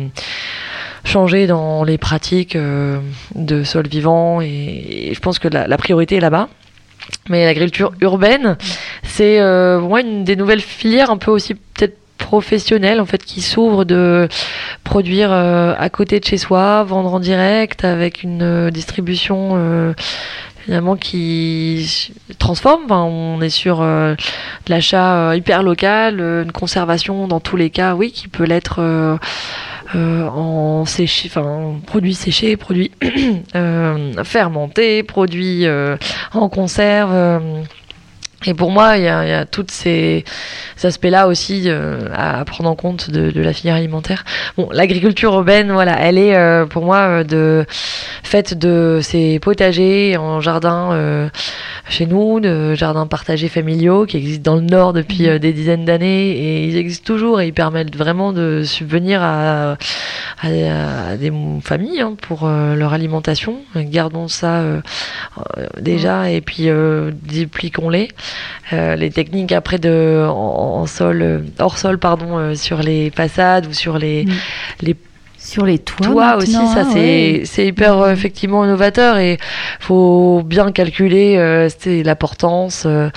[1.05, 2.99] changée dans les pratiques euh,
[3.35, 4.41] de sol vivant.
[4.41, 6.49] Et, et je pense que la, la priorité est là-bas.
[7.29, 8.57] Mais l'agriculture urbaine
[9.03, 13.23] c'est euh, pour moi une des nouvelles filières un peu aussi peut-être professionnelles en fait
[13.23, 14.29] qui s'ouvre de
[14.83, 19.93] produire euh, à côté de chez soi vendre en direct avec une euh, distribution euh,
[20.99, 24.17] qui transforme on est sur de
[24.69, 28.81] l'achat hyper local une conservation dans tous les cas oui qui peut l'être
[29.95, 31.31] en séché,
[31.87, 32.93] produits séchés, produits
[34.25, 35.67] fermentés, produits
[36.33, 37.13] en conserve.
[38.47, 40.25] Et pour moi, il y a, a tous ces,
[40.83, 44.25] aspects-là aussi euh, à prendre en compte de, de la filière alimentaire.
[44.57, 47.65] Bon, l'agriculture urbaine, voilà, elle est euh, pour moi euh, de
[48.23, 51.29] faite de ces potagers en jardin euh,
[51.89, 55.85] chez nous, de jardins partagés familiaux qui existent dans le Nord depuis euh, des dizaines
[55.85, 59.77] d'années et ils existent toujours et ils permettent vraiment de subvenir à,
[60.43, 60.49] à,
[61.11, 61.33] à des
[61.63, 63.59] familles hein, pour euh, leur alimentation.
[63.77, 64.63] Gardons ça
[65.81, 66.69] déjà et puis
[67.23, 68.09] dupliquons-les.
[68.73, 73.11] Euh, les techniques après de en, en sol euh, hors sol pardon euh, sur les
[73.11, 74.31] façades ou sur les Mm.
[74.83, 74.97] les
[75.39, 76.07] Sur les toits.
[76.07, 77.43] toi aussi, ça c'est ouais.
[77.45, 79.37] c'est hyper euh, effectivement innovateur et
[79.79, 81.69] faut bien calculer euh,
[82.03, 83.11] l'importance, euh,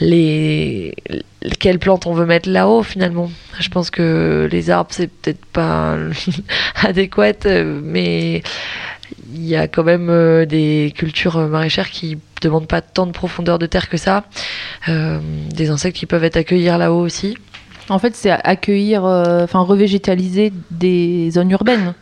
[0.00, 0.94] les
[1.60, 3.30] quelles plantes on veut mettre là-haut finalement.
[3.60, 5.96] Je pense que les arbres c'est peut-être pas
[6.82, 7.44] adéquat,
[7.84, 8.42] mais
[9.34, 13.12] il y a quand même euh, des cultures euh, maraîchères qui demandent pas tant de
[13.12, 14.24] profondeur de terre que ça,
[14.88, 15.18] Euh,
[15.54, 17.36] des insectes qui peuvent être accueillis là-haut aussi.
[17.88, 21.94] En fait, c'est accueillir, enfin revégétaliser des zones urbaines.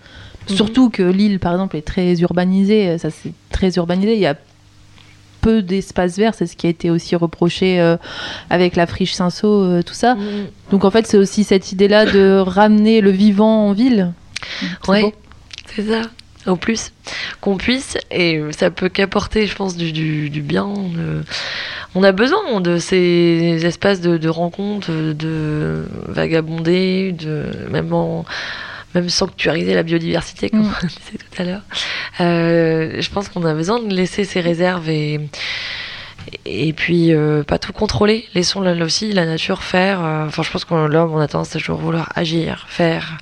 [0.48, 0.56] Mhm.
[0.56, 2.98] Surtout que l'île, par exemple, est très urbanisée.
[2.98, 4.14] Ça, c'est très urbanisé.
[4.14, 4.36] Il y a
[5.40, 6.34] peu d'espaces verts.
[6.34, 7.96] C'est ce qui a été aussi reproché euh,
[8.50, 10.16] avec la friche Cinsault, euh, tout ça.
[10.70, 14.12] Donc, en fait, c'est aussi cette idée-là de ramener le vivant en ville.
[14.88, 15.14] Ouais,
[15.74, 16.02] c'est ça.
[16.46, 16.92] Au plus,
[17.40, 20.66] qu'on puisse, et ça peut qu'apporter, je pense, du, du, du bien.
[20.68, 21.22] de-
[21.94, 28.24] On a besoin de ces espaces de, de rencontres, de vagabonder, de même en
[28.94, 30.74] même sanctuariser la biodiversité, comme Mm.
[30.82, 31.62] on disait tout à l'heure.
[32.20, 35.20] Euh, je pense qu'on a besoin de laisser ces réserves et
[36.44, 38.26] et puis euh, pas tout contrôler.
[38.34, 40.02] Laissons là, aussi la nature faire.
[40.04, 43.16] euh, Enfin, je pense que l'homme on a tendance à toujours vouloir agir, faire,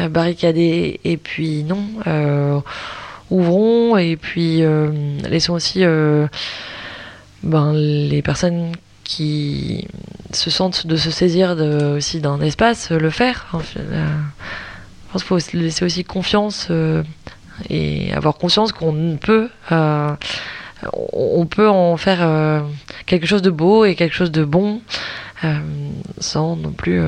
[0.00, 1.00] euh, barricader.
[1.04, 2.60] Et puis non, euh,
[3.30, 4.90] ouvrons et puis euh,
[5.28, 5.84] laissons aussi
[7.42, 8.72] ben, les personnes
[9.04, 9.86] qui
[10.32, 11.56] se sentent de se saisir
[11.94, 13.46] aussi d'un espace le faire.
[13.52, 16.68] Je pense qu'il faut se laisser aussi confiance
[17.70, 19.48] et avoir conscience qu'on peut
[20.92, 22.64] on peut en faire
[23.06, 24.82] quelque chose de beau et quelque chose de bon
[26.18, 27.00] sans non plus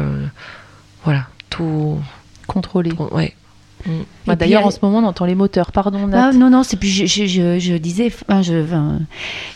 [1.04, 2.00] voilà tout
[2.48, 2.90] Contrôler.
[3.12, 3.34] ouais
[4.26, 5.70] Bah, Et D'ailleurs, puis, en ce moment, on entend les moteurs.
[5.70, 8.98] Pardon, Ah, non, non, c'est puis je, je, je, je disais, enfin, je, enfin,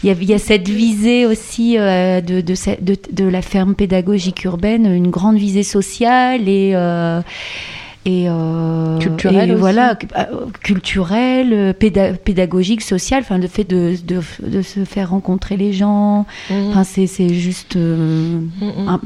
[0.05, 3.43] il y a, il y a cette visée aussi euh, de, de, de, de la
[3.43, 7.21] ferme pédagogique urbaine, une grande visée sociale et euh,
[8.05, 10.25] et euh, Culturelle et voilà, euh,
[10.61, 15.73] culturelle, euh, péda- pédagogique, sociale, enfin le fait de, de, de se faire rencontrer les
[15.73, 18.89] gens, enfin c'est c'est juste euh, Mm, mm.
[18.89, 19.01] un-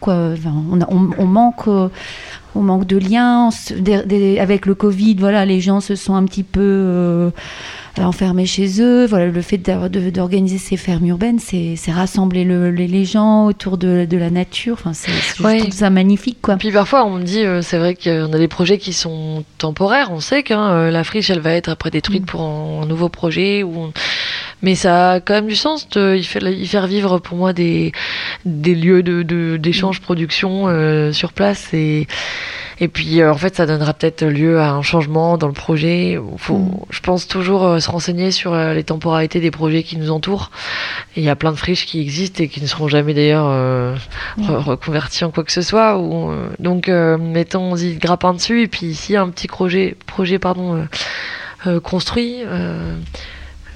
[0.00, 0.14] quoi.
[0.70, 1.88] On, a- on, on manque euh,
[2.54, 3.50] on manque de liens
[4.38, 5.16] avec le Covid.
[5.16, 7.30] Voilà, les gens se sont un petit peu euh,
[8.02, 9.06] enfermés chez eux.
[9.06, 13.78] Voilà, le fait de- d'organiser ces fermes urbaines, c'est rassembler le- les, les gens autour
[13.78, 14.74] de, de la nature.
[14.74, 15.10] Enfin, c'est
[15.42, 15.58] Ouais.
[15.58, 16.56] je trouve ça magnifique quoi.
[16.56, 20.10] Puis parfois on me dit, euh, c'est vrai qu'on a des projets qui sont temporaires,
[20.12, 22.26] on sait que hein, euh, la friche elle va être après détruite Mm.
[22.26, 23.92] pour un, un nouveau projet, ou on-
[24.62, 27.92] mais ça a quand même du sens de y faire, vivre pour moi des,
[28.46, 32.06] des lieux d'échange, de, d'échange production euh, sur place et,
[32.80, 36.18] Et puis, euh, en fait, ça donnera peut-être lieu à un changement dans le projet.
[36.38, 36.76] Faut, Mm.
[36.90, 40.50] je pense, toujours se renseigner sur euh, les temporalités des projets qui nous entourent.
[41.16, 43.46] Et il y a plein de friches qui existent et qui ne seront jamais d'ailleurs
[43.48, 43.94] euh,
[44.38, 45.98] re- reconverties en quoi que ce soit.
[45.98, 48.62] Ou, euh, donc, euh, mettons-y grappin dessus.
[48.62, 50.86] Et puis, s'il y a un petit projet, projet pardon,
[51.82, 52.42] construit,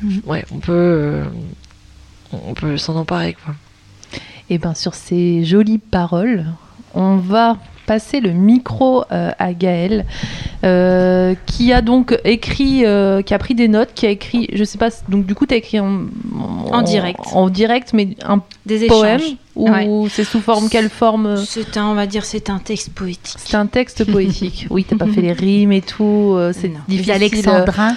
[0.01, 0.19] Mm.
[0.27, 1.23] ouais, on peut,
[2.33, 3.35] on peut s'en emparer.
[3.45, 3.55] Quoi.
[4.49, 6.47] Et bien sur ces jolies paroles,
[6.95, 10.07] on va passer le micro à Gaël,
[10.65, 14.65] euh, qui a donc écrit, euh, qui a pris des notes, qui a écrit, je
[14.65, 16.07] sais pas, donc du coup tu as écrit en,
[16.73, 17.21] En direct.
[17.33, 19.21] en direct, mais un Des poème
[19.55, 19.89] ou Ouais.
[20.11, 23.37] c'est sous forme quelle forme euh, C'est un, on va dire, c'est un texte poétique.
[23.39, 24.67] C'est un texte poétique.
[24.71, 26.79] Oui, t'as pas fait les rimes et tout, euh, c'est Non.
[26.89, 27.13] difficile.
[27.13, 27.97] Les alexandrins.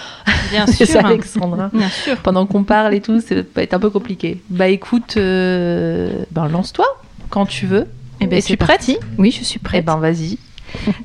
[0.51, 1.05] Bien sûr.
[1.05, 1.69] alexandrins.
[1.73, 2.17] Bien sûr.
[2.17, 3.19] Pendant qu'on parle et tout,
[3.57, 4.41] être un peu compliqué.
[4.49, 6.85] Bah écoute, euh, ben lance-toi
[7.29, 7.87] quand tu veux.
[8.19, 8.97] Eh ben, Et c'est tu prête parti.
[9.17, 9.85] Oui, je suis Eh prête.
[9.85, 10.37] ben vas-y.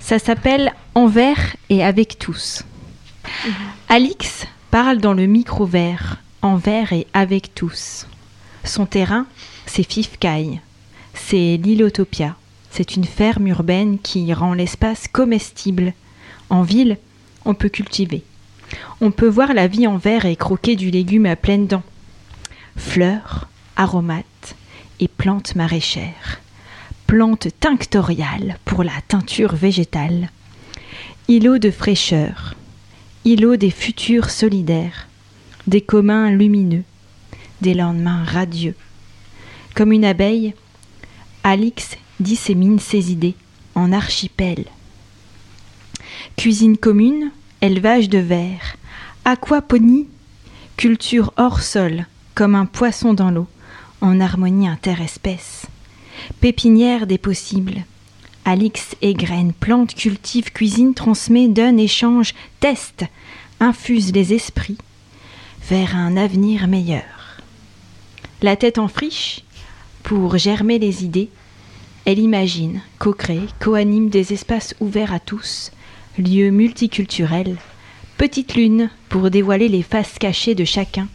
[0.00, 2.62] Ça s'appelle Envers et avec tous.
[3.88, 8.06] Alix parle dans le micro vert, envers et avec tous.
[8.64, 9.26] Son terrain,
[9.66, 10.60] c'est Fifcaille.
[11.14, 12.36] C'est l'Ilotopia.
[12.70, 15.94] C'est une ferme urbaine qui rend l'espace comestible.
[16.50, 16.98] En ville,
[17.44, 18.22] on peut cultiver.
[19.00, 21.84] On peut voir la vie en verre et croquer du légume à pleines dents.
[22.76, 24.56] Fleurs, aromates
[25.00, 26.40] et plantes maraîchères.
[27.06, 30.28] Plantes tinctoriales pour la teinture végétale.
[31.28, 32.56] Îlot de fraîcheur.
[33.24, 35.06] Îlot des futurs solidaires.
[35.68, 36.82] Des communs lumineux.
[37.60, 38.74] Des lendemains radieux.
[39.76, 40.54] Comme une abeille,
[41.44, 43.36] Alix dissémine ses idées
[43.76, 44.64] en archipel.
[46.36, 47.30] Cuisine commune,
[47.60, 48.76] élevage de vers,
[49.24, 50.08] aquaponie,
[50.76, 53.46] culture hors sol, comme un poisson dans l'eau,
[54.00, 55.68] en harmonie interespèce.
[56.40, 57.84] Pépinière des possibles.
[58.44, 63.04] Alix égrène, plante, cultive, cuisine, transmet, donne, échange, teste,
[63.60, 64.78] infuse les esprits
[65.68, 67.02] vers un avenir meilleur.
[68.42, 69.40] La tête en friche,
[70.02, 71.30] pour germer les idées,
[72.04, 75.72] elle imagine, co-crée, co-anime des espaces ouverts à tous,
[76.18, 77.56] lieux multiculturels,
[78.16, 81.08] petite lune pour dévoiler les faces cachées de chacun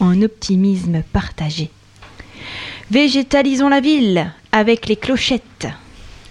[0.00, 1.70] en optimisme partagé.
[2.90, 5.68] Végétalisons la ville avec les clochettes.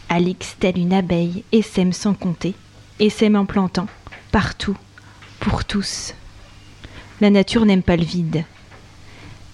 [0.09, 2.55] Alix, telle une abeille, essaime sans compter,
[2.97, 3.85] essaime en plantant,
[4.31, 4.75] partout,
[5.39, 6.15] pour tous.
[7.21, 8.43] La nature n'aime pas le vide.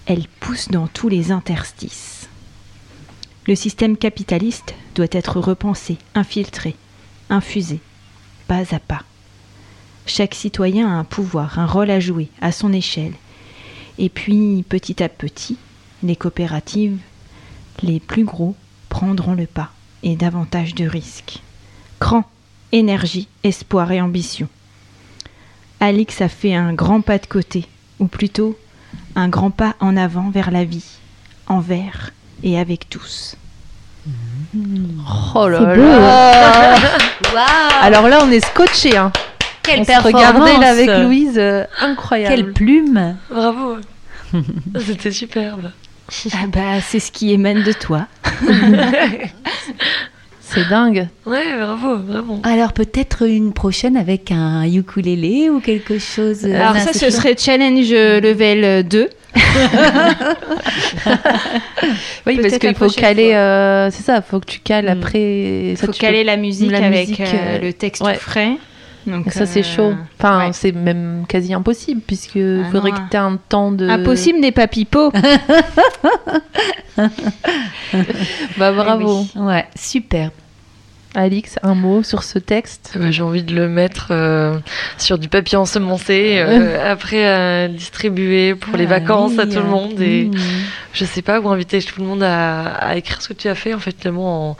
[0.06, 2.30] Elle pousse dans tous les interstices.
[3.46, 6.74] Le système capitaliste doit être repensé, infiltré,
[7.28, 7.80] infusé,
[8.48, 9.02] pas à pas.
[10.06, 13.12] Chaque citoyen a un pouvoir, un rôle à jouer, à son échelle.
[13.98, 15.58] Et puis, petit à petit,
[16.04, 16.98] les coopératives,
[17.82, 18.54] les plus gros,
[18.88, 19.70] prendront le pas
[20.02, 21.40] et davantage de risques.
[21.98, 22.24] Cran,
[22.72, 24.48] énergie, espoir et ambition.
[25.80, 27.66] Alix a fait un grand pas de côté,
[27.98, 28.56] ou plutôt
[29.16, 30.84] un grand pas en avant vers la vie,
[31.46, 32.10] envers
[32.42, 33.36] et avec tous.
[35.34, 35.82] Oh là beau.
[35.82, 36.74] là.
[37.34, 38.96] Waouh Alors là, on est scotché.
[38.96, 39.10] Hein.
[39.62, 42.34] Quelle on performance là avec Louise, euh, incroyable.
[42.34, 43.78] Quelle plume Bravo.
[44.86, 45.70] C'était superbe.
[46.32, 48.06] Ah bah, c'est ce qui émane de toi.
[50.46, 51.08] C'est dingue.
[51.26, 52.40] Ouais, bravo, vraiment.
[52.44, 56.44] Alors peut-être une prochaine avec un ukulélé ou quelque chose.
[56.44, 59.08] euh, Alors ça, ce serait challenge euh, level 2.
[62.26, 63.32] Oui, parce qu'il faut prochaine caler.
[63.34, 64.88] euh, c'est ça, faut que tu cales Mm.
[65.02, 65.74] après.
[65.76, 68.14] Faut tu caler peux- la musique la avec musique, euh, euh, le texte ouais.
[68.14, 68.52] frais.
[69.06, 69.94] Donc, Ça, c'est euh, chaud.
[70.18, 70.52] Enfin, ouais.
[70.52, 73.88] c'est même quasi impossible, puisque Ah faudrait non, que tu aies un temps de.
[73.88, 75.12] Impossible n'est pas pipeau.
[78.56, 79.26] Bah, bravo.
[79.36, 80.30] Ouais, super.
[81.14, 82.96] Alix, un mot sur ce texte?
[82.98, 84.58] Bah, J'ai envie de le mettre euh,
[84.98, 89.60] sur du papier ensemencé, euh, après à distribuer pour les Ah vacances à oui, tout
[89.60, 90.00] le euh, monde.
[90.00, 90.34] Et mm.
[90.92, 93.54] je sais pas, ou inviter tout le monde à, à écrire ce que tu as
[93.54, 94.56] fait, en fait, en,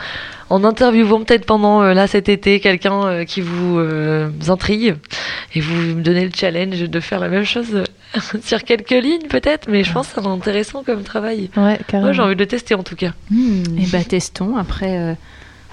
[0.51, 4.97] en interviewant peut-être pendant euh, là cet été quelqu'un euh, qui vous euh, intrigue
[5.55, 7.85] et vous me donnez le challenge de faire la même chose
[8.43, 11.51] sur quelques lignes peut-être, mais je pense que c'est intéressant comme travail.
[11.57, 12.07] Ouais, carrément.
[12.07, 13.13] Moi, j'ai envie de le tester en tout cas.
[13.31, 13.79] Mm.
[13.81, 14.57] Et bah testons.
[14.57, 15.15] Après, euh,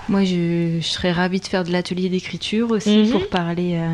[0.10, 3.10] moi je, je serais ravie de faire de l'atelier d'écriture aussi Mhm.
[3.12, 3.94] pour parler euh,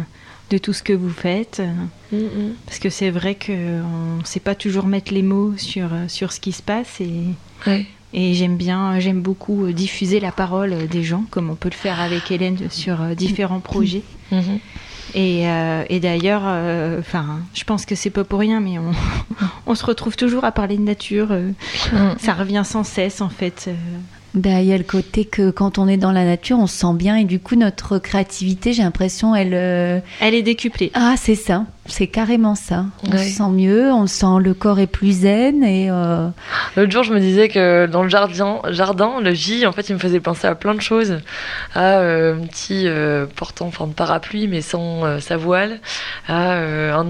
[0.49, 1.61] de tout ce que vous faites.
[2.11, 2.17] Mm,
[2.65, 3.51] Parce que c'est vrai qu'on
[4.19, 7.01] ne sait pas toujours mettre les mots sur, euh, sur ce qui se passe.
[7.01, 7.11] Et,
[7.65, 7.85] Ouais.
[8.13, 11.75] et j'aime bien, j'aime beaucoup euh, diffuser la parole des gens, comme on peut le
[11.75, 14.03] faire avec Hélène sur différents projets.
[14.31, 14.59] Mhm.
[15.15, 17.01] Et, euh, et d'ailleurs, euh,
[17.53, 18.91] je pense que c'est pas pour rien, mais on,
[19.67, 21.29] on se retrouve toujours à parler de nature.
[22.19, 23.69] ça revient sans cesse, en fait.
[24.37, 26.77] Ben, il y a le côté que quand on est dans la nature, on se
[26.77, 29.53] sent bien et du coup notre créativité, j'ai l'impression, elle.
[29.53, 30.91] euh, Elle est décuplée.
[30.93, 32.85] Ah, c'est ça, c'est carrément ça.
[33.07, 33.17] On Ouais.
[33.29, 35.87] se sent mieux, on sent le corps est plus zen et.
[35.89, 36.27] euh,
[36.75, 39.93] L'autre jour, je me disais que dans le jardin, jardin, le J, en fait, il
[39.93, 41.19] me faisait penser à plein de choses.
[41.73, 45.79] À euh, un petit euh, portant en forme de parapluie, mais sans sa voile.
[46.27, 47.05] À un,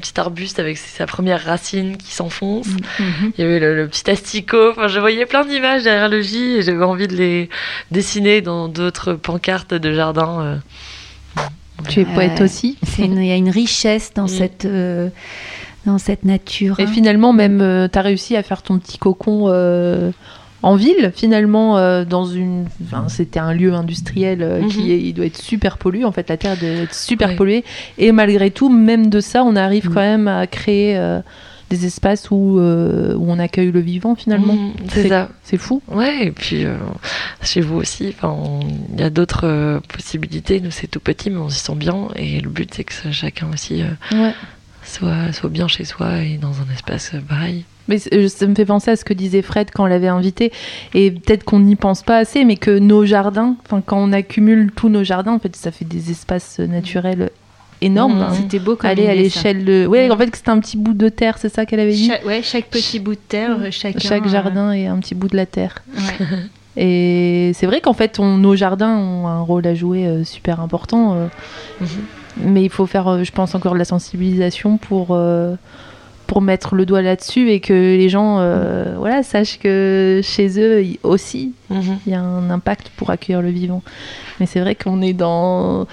[0.00, 2.68] petit arbuste avec sa première racine qui s'enfonce.
[2.98, 3.32] Mhm.
[3.38, 4.70] Il y avait le, le petit asticot.
[4.72, 7.48] Enfin, je voyais plein d'images derrière le J et j'avais envie de les
[7.90, 10.60] dessiner dans d'autres pancartes de jardin.
[11.80, 11.88] Euh.
[11.88, 12.42] Tu es poète Ouais.
[12.44, 12.78] aussi.
[12.98, 14.28] Il y a une richesse dans Mm.
[14.28, 14.64] cette.
[14.64, 15.08] euh,
[15.86, 16.80] dans cette nature.
[16.80, 16.86] Et hein.
[16.86, 20.10] finalement, même, tu as réussi à faire ton petit cocon euh,
[20.62, 22.66] en ville, finalement, euh, dans une.
[22.84, 26.04] enfin, C'était un lieu industriel euh, qui est- il doit être super pollué.
[26.04, 27.64] En fait, la terre doit être super polluée.
[27.96, 29.94] Et malgré tout, même de ça, on arrive Mhm.
[29.94, 31.20] quand même à créer euh,
[31.70, 34.54] des espaces où, euh, où on accueille le vivant, finalement.
[34.54, 35.28] Mhm, c'est ça.
[35.42, 35.82] C'est fou.
[35.88, 36.76] Ouais, et puis euh,
[37.42, 38.14] chez vous aussi,
[38.94, 40.60] il y a d'autres euh, possibilités.
[40.60, 42.08] Nous, c'est tout petit, mais on s'y sent bien.
[42.16, 44.32] Et le but, c'est que ça- chacun aussi Ouais.
[44.84, 47.64] soit, soit bien chez soi et dans un espace pareil.
[47.88, 50.52] Mais ça me fait penser à ce que disait Fred quand on l'avait invité,
[50.92, 54.90] et peut-être qu'on n'y pense pas assez, mais que nos jardins, quand on accumule tous
[54.90, 57.30] nos jardins, en fait, ça fait des espaces naturels
[57.80, 58.16] énormes.
[58.16, 58.22] Mhm.
[58.22, 58.32] hein.
[58.34, 59.86] C'était beau comme Aller à l'échelle de.
[59.86, 62.06] Ouais, en fait, c'était un petit bout de terre, c'est ça qu'elle avait dit.
[62.08, 65.14] Cha- ouais, chaque petit bout de terre, euh, chacun, Chaque euh, jardin est un petit
[65.14, 65.82] bout de la terre.
[65.96, 66.26] ouais.
[66.80, 70.60] Et c'est vrai qu'en fait, on- nos jardins ont un rôle à jouer euh, super
[70.60, 71.14] important.
[71.14, 71.26] euh,
[72.40, 75.18] mais il faut faire, euh, je pense, encore de la sensibilisation pour,
[76.28, 80.84] pour mettre le doigt là-dessus et que les gens euh, voilà, sachent que chez eux
[80.84, 81.98] il- aussi, Mhm.
[82.06, 83.82] il y a un impact pour accueillir le vivant.
[84.38, 85.86] Mais c'est vrai qu'on est dans.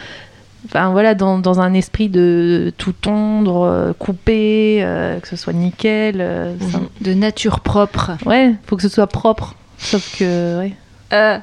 [0.65, 5.53] Enfin voilà, dans, dans un esprit de tout tondre, euh, couper, euh, que ce soit
[5.53, 6.17] nickel.
[6.19, 6.81] euh, ça-.
[7.01, 8.11] De nature propre.
[8.25, 9.55] Ouais, faut que ce soit propre.
[9.77, 10.73] Sauf que, ouais.
[11.13, 11.37] Euh,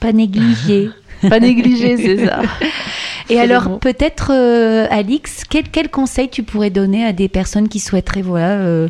[0.00, 0.90] pas négligé.
[1.28, 2.40] Pas négligé, c'est ça.
[3.28, 7.78] Et alors, peut-être, euh, Alix, quel, quel conseil tu pourrais donner à des personnes qui
[7.78, 8.88] souhaiteraient voilà, euh,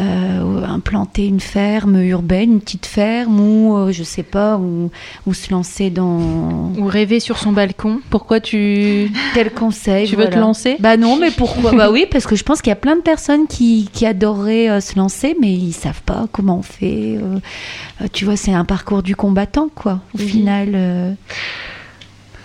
[0.00, 4.90] euh, implanter une ferme urbaine, une petite ferme, ou je sais pas, ou,
[5.26, 6.72] ou se lancer dans.
[6.78, 8.00] Ou rêver sur son balcon.
[8.10, 11.72] Pourquoi tu, Quel conseil tu veux te lancer Bah non, mais pourquoi?
[11.72, 14.80] Bah oui, parce que je pense qu'il y a plein de personnes qui, qui adoreraient
[14.80, 17.18] se lancer, mais ils savent pas comment on fait.
[18.12, 20.00] tu vois, c'est un parcours du combattant, quoi.
[20.14, 21.16] Au final,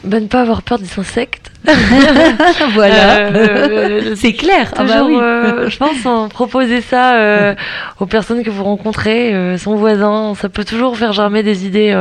[0.03, 1.51] Bah, ne pas avoir peur des insectes.
[2.73, 3.27] voilà.
[3.27, 4.71] Euh, c'est clair.
[4.75, 5.17] Ah bah Toujours, oui.
[5.21, 7.53] euh, je pense, en proposer ça euh,
[7.99, 11.91] aux personnes que vous rencontrez, son voisin, ça peut toujours faire germer des idées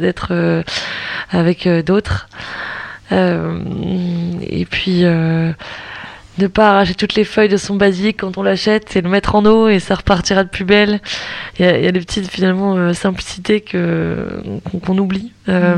[0.00, 0.64] d'être
[1.30, 2.28] avec d'autres.
[3.10, 5.04] Et puis,
[6.38, 9.34] ne pas arracher toutes les feuilles de son basique quand on l'achète, c'est le mettre
[9.34, 11.00] en eau et ça repartira de plus belle.
[11.58, 14.42] Il y a, il y a des petites finalement simplicités que
[14.84, 15.32] qu'on oublie.
[15.50, 15.76] Euh,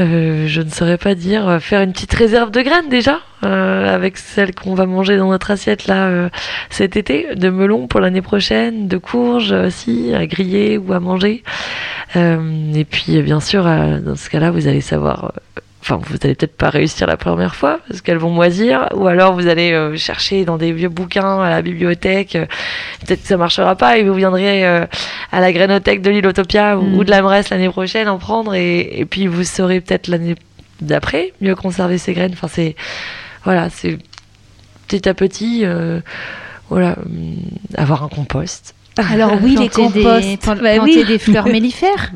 [0.00, 3.94] euh, je ne saurais pas dire euh, faire une petite réserve de graines déjà euh,
[3.94, 6.30] avec celles qu'on va manger dans notre assiette là
[6.70, 11.42] cet été de melons pour l'année prochaine de courges aussi à griller ou à manger.
[12.14, 15.32] Et puis bien sûr dans ce cas-là vous allez savoir
[15.82, 19.32] Enfin, vous allez peut-être pas réussir la première fois parce qu'elles vont moisir, ou alors
[19.32, 22.36] vous allez euh, chercher dans des vieux bouquins à la bibliothèque.
[22.36, 22.44] euh,
[23.06, 24.84] peut-être que ça marchera pas et vous viendrez euh,
[25.32, 26.94] à la grainothèque de l'île Utopia ou, Mm.
[26.98, 30.34] ou de la Bresse l'année prochaine en prendre et, et puis vous saurez peut-être l'année
[30.82, 32.32] d'après mieux conserver ces graines.
[32.34, 32.76] Enfin, c'est
[33.44, 33.96] voilà, c'est
[34.86, 36.00] petit à petit, euh,
[36.68, 37.36] voilà, hum,
[37.78, 40.40] avoir un compost Alors oui, les des- composts.
[40.42, 41.04] plan- Bah planter oui.
[41.06, 42.12] des fleurs mellifères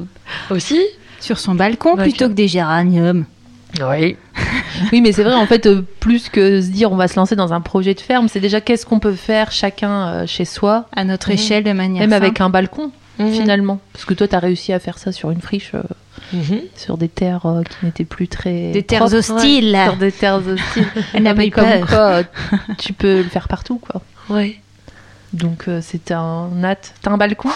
[0.50, 0.82] aussi.
[1.18, 3.24] sur son balcon Ouais, plutôt que des géraniums.
[3.81, 4.16] Oui.
[4.93, 7.37] Oui, mais c'est vrai, en fait, euh, plus que se dire on va se lancer
[7.37, 10.87] dans un projet de ferme, c'est déjà qu'est-ce qu'on peut faire chacun euh, chez soi,
[10.97, 11.35] À notre Mhm.
[11.35, 13.31] échelle de manière même avec un balcon, Mhm.
[13.33, 13.79] finalement.
[13.93, 15.83] Parce que toi, tu as réussi à faire ça sur une friche, euh,
[16.33, 16.61] Mhm.
[16.75, 18.72] sur des terres euh, qui n'étaient plus très.
[18.72, 19.14] des terres propres.
[19.16, 19.79] hostiles.
[19.85, 20.87] Sur des terres hostiles.
[21.14, 21.87] Elle n'a pas eu comme peur.
[21.87, 22.22] quoi,
[22.79, 24.03] tu peux le faire partout, quoi.
[24.29, 24.57] Ouais.
[25.35, 26.76] Donc, euh, c'est un nat.
[27.03, 27.51] T'as un balcon?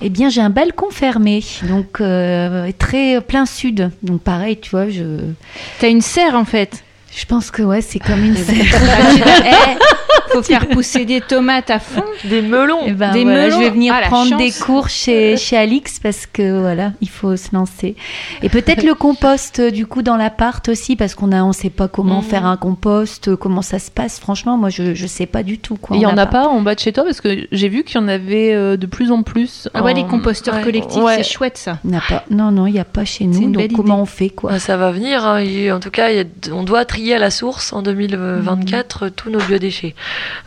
[0.00, 3.90] Eh bien, j'ai un balcon fermé, donc euh, très plein sud.
[4.02, 5.02] Donc pareil, tu vois, je,
[5.80, 6.82] T'as une serre en fait?
[7.14, 8.56] je pense que ouais, c'est comme une serre.
[9.44, 9.78] eh,
[10.32, 12.04] faut faire pousser des tomates à fond.
[12.24, 12.80] Des melons.
[12.86, 13.56] Eh ben, Des voilà, melons.
[13.58, 14.38] je vais venir Ah, prendre chance.
[14.38, 17.94] des cours chez, chez Alix parce que voilà, il faut se lancer.
[18.42, 21.70] Et peut-être le compost euh, du coup dans l'appart aussi parce qu'on a, on sait
[21.70, 22.22] pas comment Mhm.
[22.24, 24.18] faire un compost, euh, comment ça se passe.
[24.20, 25.96] Franchement, moi je, je sais pas du tout quoi.
[25.96, 28.00] Il y en a pas en bas de chez toi Parce que j'ai vu qu'il
[28.00, 29.68] y en avait euh, de plus en plus.
[29.74, 30.62] Ah ouais, en- les composteurs ouais.
[30.62, 31.16] collectifs, Ouais.
[31.18, 31.78] c'est chouette ça.
[31.84, 32.24] N'y a pas.
[32.30, 33.50] Non non, il y a pas chez nous.
[33.50, 34.02] Donc comment idée.
[34.02, 34.52] on fait quoi?
[34.54, 35.24] Ah, ça va venir.
[35.26, 35.42] hein.
[35.74, 36.08] En tout cas,
[36.52, 39.94] on doit trier à la source en 2024 tous nos biodéchets.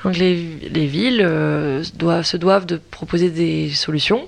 [0.03, 0.35] Donc les,
[0.71, 4.21] les villes euh, doivent, se doivent de proposer des solutions,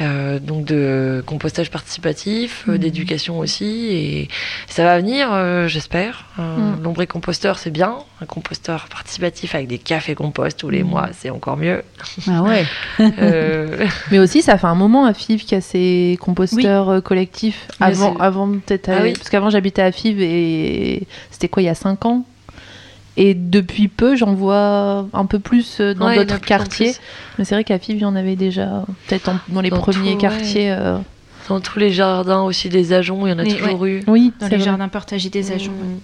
[0.00, 2.78] euh, donc de compostage participatif, euh, Mhm.
[2.78, 4.28] d'éducation aussi, et
[4.68, 6.26] ça va venir, euh, j'espère.
[6.38, 6.82] Mhm.
[6.82, 7.96] Lombricomposteur, c'est bien.
[8.22, 10.88] Un composteur participatif avec des cafés compost tous les Mhm.
[10.90, 11.82] mois, c'est encore mieux.
[12.28, 12.64] Ah ouais.
[14.10, 17.66] Mais aussi, ça fait un moment à FIV qu'il y a ces composteurs collectifs.
[17.80, 18.88] Mais Avant, avant peut-être.
[18.92, 19.12] Ah oui.
[19.14, 22.24] Parce qu'avant, j'habitais à FIV et c'était quoi, il y a 5 ans?
[23.16, 26.94] Et depuis peu, j'en vois un peu plus euh, dans ouais, d'autres quartiers.
[27.38, 29.78] Mais c'est vrai qu'à FIV, il y en avait déjà, peut-être en- dans les Dans
[29.78, 30.16] premiers tout, ouais.
[30.16, 30.70] quartiers.
[30.72, 30.96] euh,
[31.48, 34.02] Dans tous les jardins aussi des ajoncs, il y en a Mais toujours eu.
[34.06, 34.64] Oui, Dans c'est les vrai.
[34.66, 35.72] jardins partagés des agents.
[35.72, 35.98] Mm.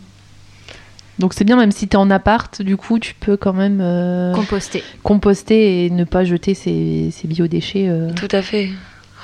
[1.19, 3.79] Donc c'est bien, même si tu es en appart, du coup, tu peux quand même
[3.81, 4.83] euh, Compostés.
[5.03, 8.69] composter et ne pas jeter ces, ces biodéchets euh, Tout à fait.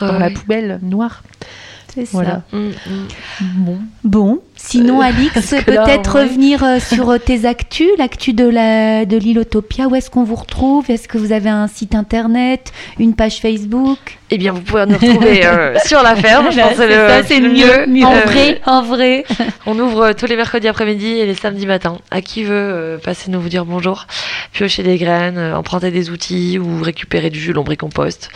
[0.01, 1.23] dans Ouais, la poubelle noire.
[1.95, 2.13] C'est ça.
[2.13, 2.43] Voilà.
[2.53, 3.07] Mm, mm.
[3.41, 3.79] Bon.
[4.05, 9.17] Bon, sinon Euh, Alix, peut-être revenir euh, sur euh, tes actus, l'actu de la de
[9.17, 9.87] l'île Utopia.
[9.89, 10.91] Où est-ce qu'on vous retrouve?
[10.91, 13.99] Est-ce que vous avez un site internet, une page Facebook?
[14.31, 16.51] Eh bien, vous pouvez nous retrouver euh, sur la ferme.
[16.51, 17.87] Je pense que c'est le, mieux.
[17.87, 18.07] mieux.
[18.07, 19.25] En Euh, vrai, en vrai.
[19.67, 21.99] On ouvre tous les mercredis après-midi et les samedis matins.
[22.11, 24.07] À qui veut euh, passer nous vous dire bonjour,
[24.53, 28.31] piocher des graines, euh, emprunter des outils ou récupérer du jus lombricompost.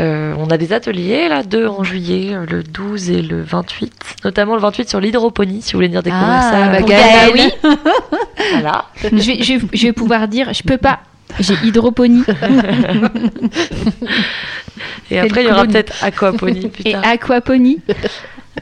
[0.00, 3.92] Euh, on a des ateliers là, deux en juillet, le 12 et le 28,
[4.24, 6.68] notamment le 28 sur l'hydroponie, si vous voulez venir découvrir Ah, ça.
[6.68, 7.30] bah, Gaëlle.
[7.34, 7.50] oui.
[8.52, 8.84] Voilà.
[9.02, 11.00] je, vais, je, vais, je vais pouvoir dire, je peux pas.
[11.40, 12.22] J'ai hydroponie
[15.10, 17.80] Et après, il y aura peut-être aquaponie plus et aquaponie.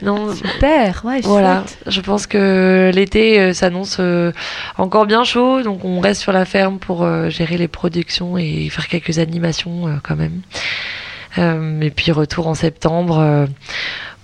[0.01, 1.77] Non, Super, ouais, Voilà, chouette.
[1.85, 4.31] je pense que l'été euh, s'annonce euh,
[4.79, 8.69] encore bien chaud, donc on reste sur la ferme pour euh, gérer les productions et
[8.71, 10.41] faire quelques animations euh, quand même.
[11.37, 13.45] Euh, et puis retour en septembre euh,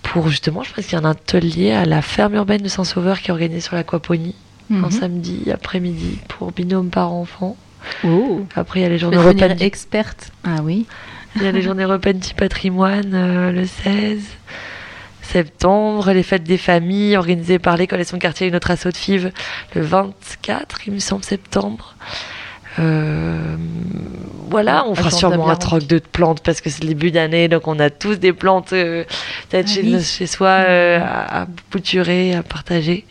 [0.04, 3.20] pour justement, je pense qu'il y a un atelier à la ferme urbaine de Saint-Sauveur
[3.22, 4.36] qui est organisé sur l'aquaponie
[4.72, 4.91] un Mhm.
[4.91, 7.58] samedi après-midi pour binôme parents-enfants.
[8.04, 8.45] Oh.
[8.56, 10.32] Après, il y a les journées de- experte.
[10.43, 10.86] Ah oui.
[11.36, 14.22] il y a les journées repas du patrimoine euh, le 16
[15.22, 18.97] septembre, les fêtes des familles organisées par l'école et son quartier et notre assaut de
[18.97, 19.32] FIV
[19.76, 21.95] le 24, il me semble, septembre.
[22.80, 23.56] Euh,
[24.50, 27.68] voilà, on fera sûrement un troc de plantes parce que c'est le début d'année, donc
[27.68, 29.04] on a tous des plantes euh,
[29.50, 30.04] peut-être Ah chez, oui.
[30.04, 33.06] chez soi euh, à, à bouturer, à partager.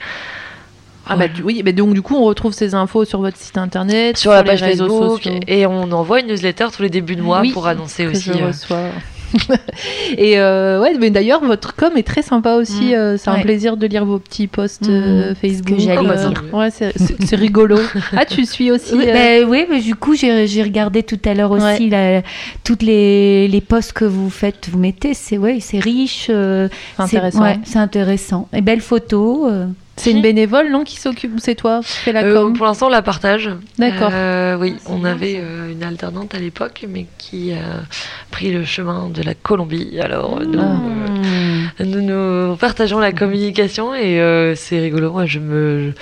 [1.10, 3.56] Ah bah du- oui, mais donc du coup on retrouve ces infos sur votre site
[3.56, 7.40] internet, sur la page Facebook et on envoie une newsletter tous les débuts de mois
[7.40, 8.24] Oui, pour annoncer aussi.
[8.24, 8.88] je euh, reçois.
[10.18, 12.90] et euh, ouais, mais d'ailleurs votre com est très sympa aussi.
[12.90, 12.94] Mm.
[12.94, 13.42] euh, c'est un Ouais.
[13.42, 15.78] plaisir de lire vos petits posts Mm, euh, ce Facebook.
[15.78, 16.44] dire.
[16.52, 17.78] Ouais, c'est- c'est c'est rigolo.
[18.16, 18.94] ah, tu suis aussi.
[18.94, 22.22] Oui, bah, oui, mais du coup, j'ai regardé tout à l'heure aussi la-
[22.64, 25.14] toutes les, les posts que vous faites, vous mettez.
[25.14, 26.26] C'est ouais, c'est riche.
[26.26, 27.42] c'est intéressant.
[27.42, 28.48] ouais, c'est intéressant.
[28.52, 29.50] Et belles photos.
[29.98, 30.02] Euh.
[30.02, 32.66] C'est une bénévole, non, qui s'occupe ou c'est toi qui fais la Euh, com pour
[32.66, 33.50] l'instant, on la partage.
[33.78, 34.10] D'accord.
[34.12, 37.82] Euh, oui, on avait euh, une alternante à l'époque, mais qui a
[38.30, 39.98] pris le chemin de la Colombie.
[40.00, 41.80] Alors, euh, nous, Ah.
[41.80, 42.02] euh, nous,
[42.50, 45.12] nous partageons la communication et euh, c'est rigolo.
[45.12, 45.92] Moi, je me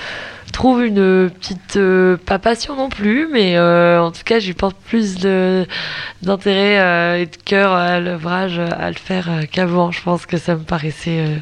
[0.52, 4.76] trouve une petite, euh, pas passion non plus, mais euh, en tout cas, j'y porte
[4.88, 5.66] plus de-
[6.22, 9.90] d'intérêt euh, et de cœur à l'ouvrage, à le faire euh, qu'avant.
[9.92, 11.36] Je pense que ça me paraissait euh,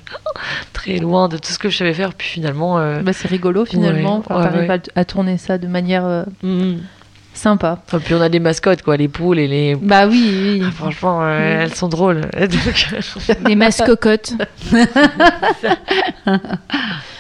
[0.73, 2.15] très loin de tout ce que je savais faire.
[2.15, 4.19] Puis finalement, euh, Bah, c'est rigolo finalement.
[4.19, 6.79] Ouais, Enfin, ouais, à, à tourner ça de manière euh, mm.
[7.35, 7.79] sympa.
[7.93, 9.75] Et puis on a des mascottes, quoi, les poules et les.
[9.77, 10.63] Bah oui, oui.
[10.67, 11.61] Ah, franchement, euh, Mm.
[11.63, 12.21] elles sont drôles.
[12.23, 14.33] Donc, Des mascocottes.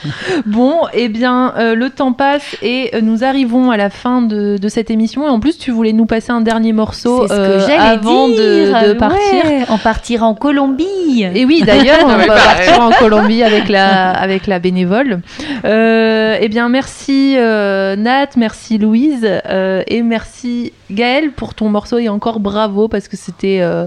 [0.46, 4.58] Bon, eh bien, euh, le temps passe et euh, nous arrivons à la fin de,
[4.58, 5.26] de cette émission.
[5.26, 7.76] Et en plus, tu voulais nous passer un dernier morceau C'est ce que euh, j'allais
[7.78, 8.36] avant dire.
[8.38, 9.44] de, de partir.
[9.44, 11.24] Ouais, on partira en Colombie.
[11.34, 15.20] Et oui, d'ailleurs, on va partir en Colombie avec la, avec la bénévole.
[15.64, 21.98] Euh, eh bien, merci euh, Nat, merci Louise euh, et merci Gaëlle pour ton morceau
[21.98, 23.86] et encore bravo parce que c'était euh,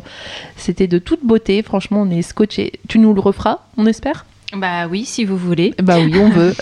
[0.56, 1.62] c'était de toute beauté.
[1.64, 2.74] Franchement, on est scotché.
[2.88, 4.26] Tu nous le referas, on espère?
[4.56, 5.74] Bah oui, si vous voulez.
[5.84, 6.56] Bah oui, on veut.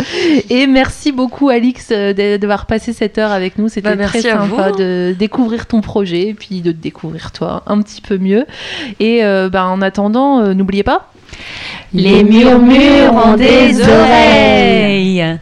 [0.49, 3.69] Et merci beaucoup Alix euh, de- d'avoir passé cette heure avec nous.
[3.69, 7.79] C'était Bah, très sympa de découvrir ton projet et puis de te découvrir toi un
[7.81, 8.45] petit peu mieux.
[8.99, 11.11] Et euh, bah, en attendant, euh, n'oubliez pas.
[11.93, 15.37] Les murmures ont des oreilles.